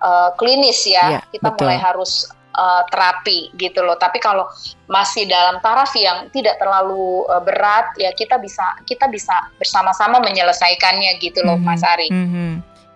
[0.00, 1.20] uh, klinis ya.
[1.20, 1.68] Yeah, kita betul.
[1.68, 3.94] mulai harus uh, terapi gitu loh.
[3.98, 4.46] Tapi kalau
[4.90, 11.18] masih dalam taraf yang tidak terlalu uh, berat ya kita bisa kita bisa bersama-sama menyelesaikannya
[11.22, 11.76] gitu loh mm -hmm.
[11.78, 12.08] Mas Ari.
[12.10, 12.50] Mm -hmm.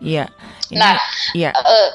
[0.05, 0.27] Iya.
[0.75, 0.99] Nah,
[1.33, 1.51] iya.
[1.55, 1.91] Uh,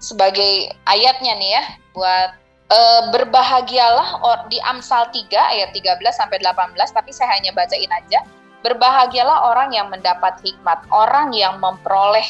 [0.00, 1.64] sebagai ayatnya nih ya
[1.96, 2.30] buat
[2.68, 4.20] uh, berbahagialah
[4.52, 8.20] di Amsal 3 ayat 13 sampai 18 tapi saya hanya bacain aja.
[8.64, 12.26] Berbahagialah orang yang mendapat hikmat, orang yang memperoleh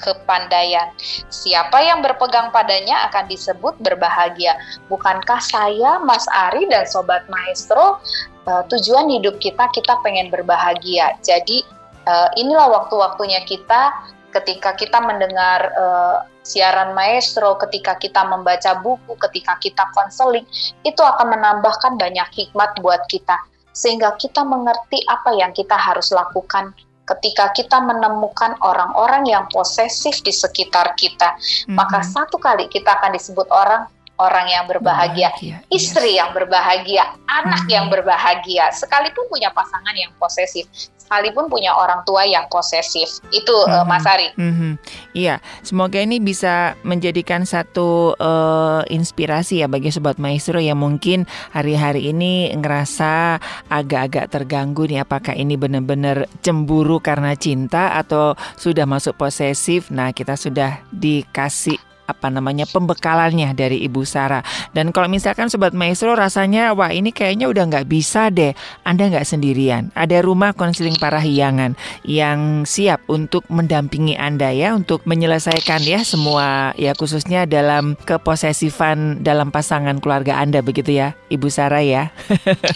[0.00, 0.90] kepandaian.
[1.28, 4.58] Siapa yang berpegang padanya akan disebut berbahagia.
[4.90, 8.00] Bukankah saya, Mas Ari dan Sobat Maestro,
[8.48, 11.14] uh, tujuan hidup kita, kita pengen berbahagia.
[11.22, 11.62] Jadi
[12.06, 13.92] uh, inilah waktu-waktunya kita
[14.34, 20.44] ketika kita mendengar uh, siaran maestro, ketika kita membaca buku, ketika kita konseling,
[20.82, 23.38] itu akan menambahkan banyak hikmat buat kita.
[23.74, 26.74] Sehingga kita mengerti apa yang kita harus lakukan
[27.04, 31.76] ketika kita menemukan orang-orang yang posesif di sekitar kita, mm-hmm.
[31.76, 33.88] maka satu kali kita akan disebut orang
[34.18, 36.18] orang yang berbahagia, berbahagia istri yes.
[36.22, 37.74] yang berbahagia, anak mm-hmm.
[37.74, 43.18] yang berbahagia, sekalipun punya pasangan yang posesif, sekalipun punya orang tua yang posesif.
[43.34, 43.82] Itu mm -hmm.
[43.82, 44.28] uh, Mas Ari.
[44.38, 44.72] Mm -hmm.
[45.18, 52.14] Iya, semoga ini bisa menjadikan satu uh, inspirasi ya bagi sobat maestro yang mungkin hari-hari
[52.14, 59.90] ini ngerasa agak-agak terganggu nih apakah ini benar-benar cemburu karena cinta atau sudah masuk posesif.
[59.90, 64.44] Nah, kita sudah dikasih apa namanya pembekalannya dari Ibu Sarah.
[64.76, 68.52] Dan kalau misalkan Sobat Maestro rasanya wah ini kayaknya udah nggak bisa deh,
[68.84, 69.90] Anda nggak sendirian.
[69.96, 76.92] Ada rumah konseling parahyangan yang siap untuk mendampingi Anda ya untuk menyelesaikan ya semua ya
[76.92, 82.12] khususnya dalam keposesifan dalam pasangan keluarga Anda begitu ya Ibu Sarah ya.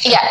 [0.02, 0.22] Iya.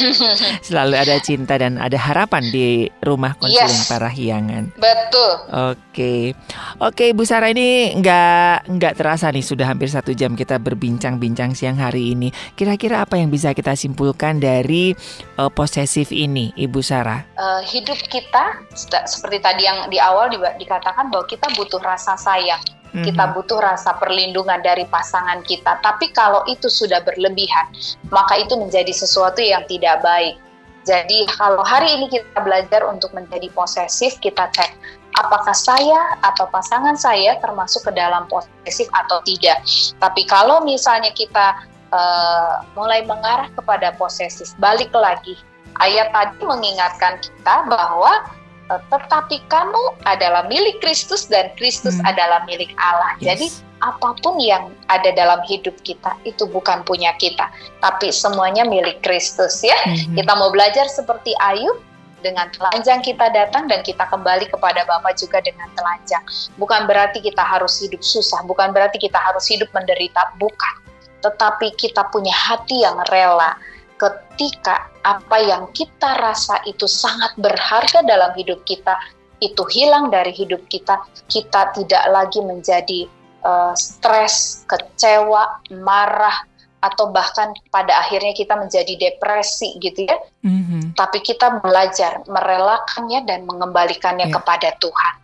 [0.66, 3.88] Selalu ada cinta dan ada harapan di rumah konseling yes.
[3.88, 4.74] parahyangan.
[4.76, 5.32] Betul.
[5.72, 6.36] Oke.
[6.82, 8.33] Oke Ibu Sarah ini nggak
[8.64, 12.28] nggak terasa nih sudah hampir satu jam kita berbincang-bincang siang hari ini.
[12.54, 14.94] Kira-kira apa yang bisa kita simpulkan dari
[15.40, 17.24] uh, posesif ini, Ibu Sarah?
[17.34, 18.60] Uh, hidup kita
[19.06, 22.62] seperti tadi yang di awal di, dikatakan bahwa kita butuh rasa sayang.
[22.94, 23.04] mm-hmm.
[23.10, 25.82] kita butuh rasa perlindungan dari pasangan kita.
[25.82, 27.66] Tapi kalau itu sudah berlebihan,
[28.14, 30.38] maka itu menjadi sesuatu yang tidak baik.
[30.84, 34.70] Jadi kalau hari ini kita belajar untuk menjadi posesif, kita cek
[35.18, 39.62] apakah saya atau pasangan saya termasuk ke dalam posesif atau tidak.
[40.02, 41.54] Tapi kalau misalnya kita
[41.94, 45.38] uh, mulai mengarah kepada posesif, balik lagi.
[45.82, 48.30] Ayat tadi mengingatkan kita bahwa
[48.70, 52.10] uh, tetapi kamu adalah milik Kristus dan Kristus hmm.
[52.10, 53.18] adalah milik Allah.
[53.18, 53.26] Yes.
[53.26, 53.46] Jadi
[53.84, 57.52] apa pun yang ada dalam hidup kita itu bukan punya kita,
[57.84, 59.76] tapi semuanya milik Kristus ya.
[59.84, 60.16] Mm-hmm.
[60.16, 61.84] Kita mau belajar seperti Ayub
[62.24, 66.24] dengan telanjang kita datang dan kita kembali kepada Bapa juga dengan telanjang.
[66.56, 70.74] Bukan berarti kita harus hidup susah, bukan berarti kita harus hidup menderita, bukan.
[71.20, 73.52] Tetapi kita punya hati yang rela
[73.94, 78.96] ketika apa yang kita rasa itu sangat berharga dalam hidup kita
[79.44, 83.06] itu hilang dari hidup kita, kita tidak lagi menjadi
[83.44, 86.48] uh, stres, kecewa, marah,
[86.84, 90.20] atau bahkan pada akhirnya kita menjadi depresi gitu ya.
[90.44, 90.92] Mm-hmm.
[90.92, 94.36] Tapi kita belajar merelakannya dan mengembalikannya yeah.
[94.36, 95.14] kepada Tuhan.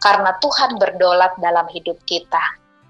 [0.00, 2.40] Karena Tuhan berdolat dalam hidup kita.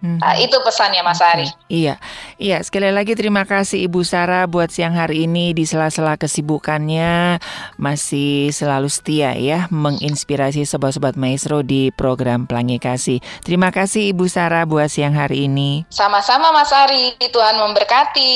[0.01, 0.17] Hmm.
[0.17, 1.45] Nah, itu pesannya Mas Ari.
[1.69, 2.01] Iya,
[2.41, 2.57] iya.
[2.65, 7.37] Sekali lagi terima kasih Ibu Sarah buat siang hari ini di sela-sela kesibukannya
[7.77, 13.21] masih selalu setia ya menginspirasi sobat-sobat maestro di program Pelangi Kasih.
[13.45, 15.85] Terima kasih Ibu Sarah buat siang hari ini.
[15.93, 17.21] Sama-sama Mas Ari.
[17.29, 18.33] Tuhan memberkati.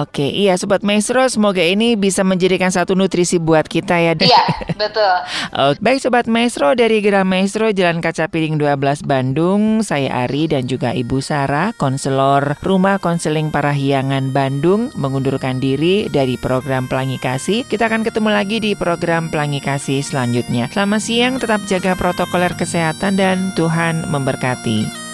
[0.00, 4.12] Oke, iya sobat maestro, semoga ini bisa menjadikan satu nutrisi buat kita ya.
[4.16, 4.44] Iya,
[4.80, 5.14] betul.
[5.52, 10.64] Oke, baik sobat maestro dari Geram Maestro Jalan Kaca Piring 12 Bandung, saya Ari dan
[10.64, 17.66] juga Ibu Sarah, konselor Rumah Konseling Parahyangan Bandung mengundurkan diri dari program Pelangi Kasih.
[17.66, 20.70] Kita akan ketemu lagi di program Pelangi Kasih selanjutnya.
[20.72, 25.11] Selamat siang, tetap jaga protokoler kesehatan dan Tuhan memberkati.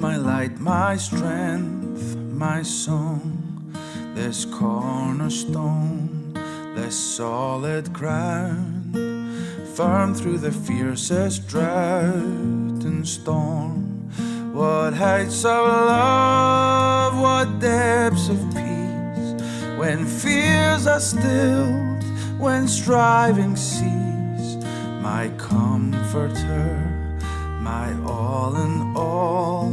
[0.00, 3.74] My light, my strength, my song.
[4.14, 6.32] This cornerstone,
[6.74, 8.94] this solid ground,
[9.74, 14.10] firm through the fiercest drought and storm.
[14.52, 19.34] What heights of love, what depths of peace,
[19.78, 22.04] when fears are stilled,
[22.38, 24.56] when striving cease,
[25.00, 26.87] my comforter
[27.68, 29.68] my all in all.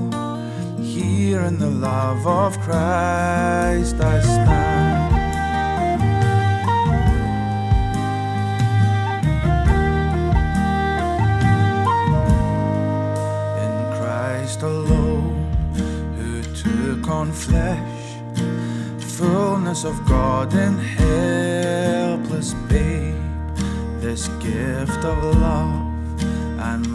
[0.95, 5.13] Here in the love of Christ I stand.
[13.65, 15.37] In Christ alone,
[16.17, 16.31] who
[16.63, 18.03] took on flesh,
[19.17, 23.55] fullness of God in helpless babe,
[24.05, 25.17] this gift of
[25.47, 25.85] love
[26.69, 26.94] and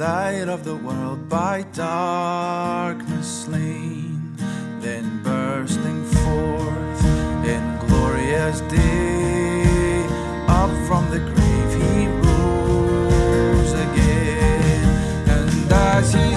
[0.00, 4.34] light of the world by darkness slain,
[4.80, 7.04] then bursting forth
[7.44, 10.02] in glorious day,
[10.48, 14.88] up from the grave he rose again,
[15.28, 16.34] and as he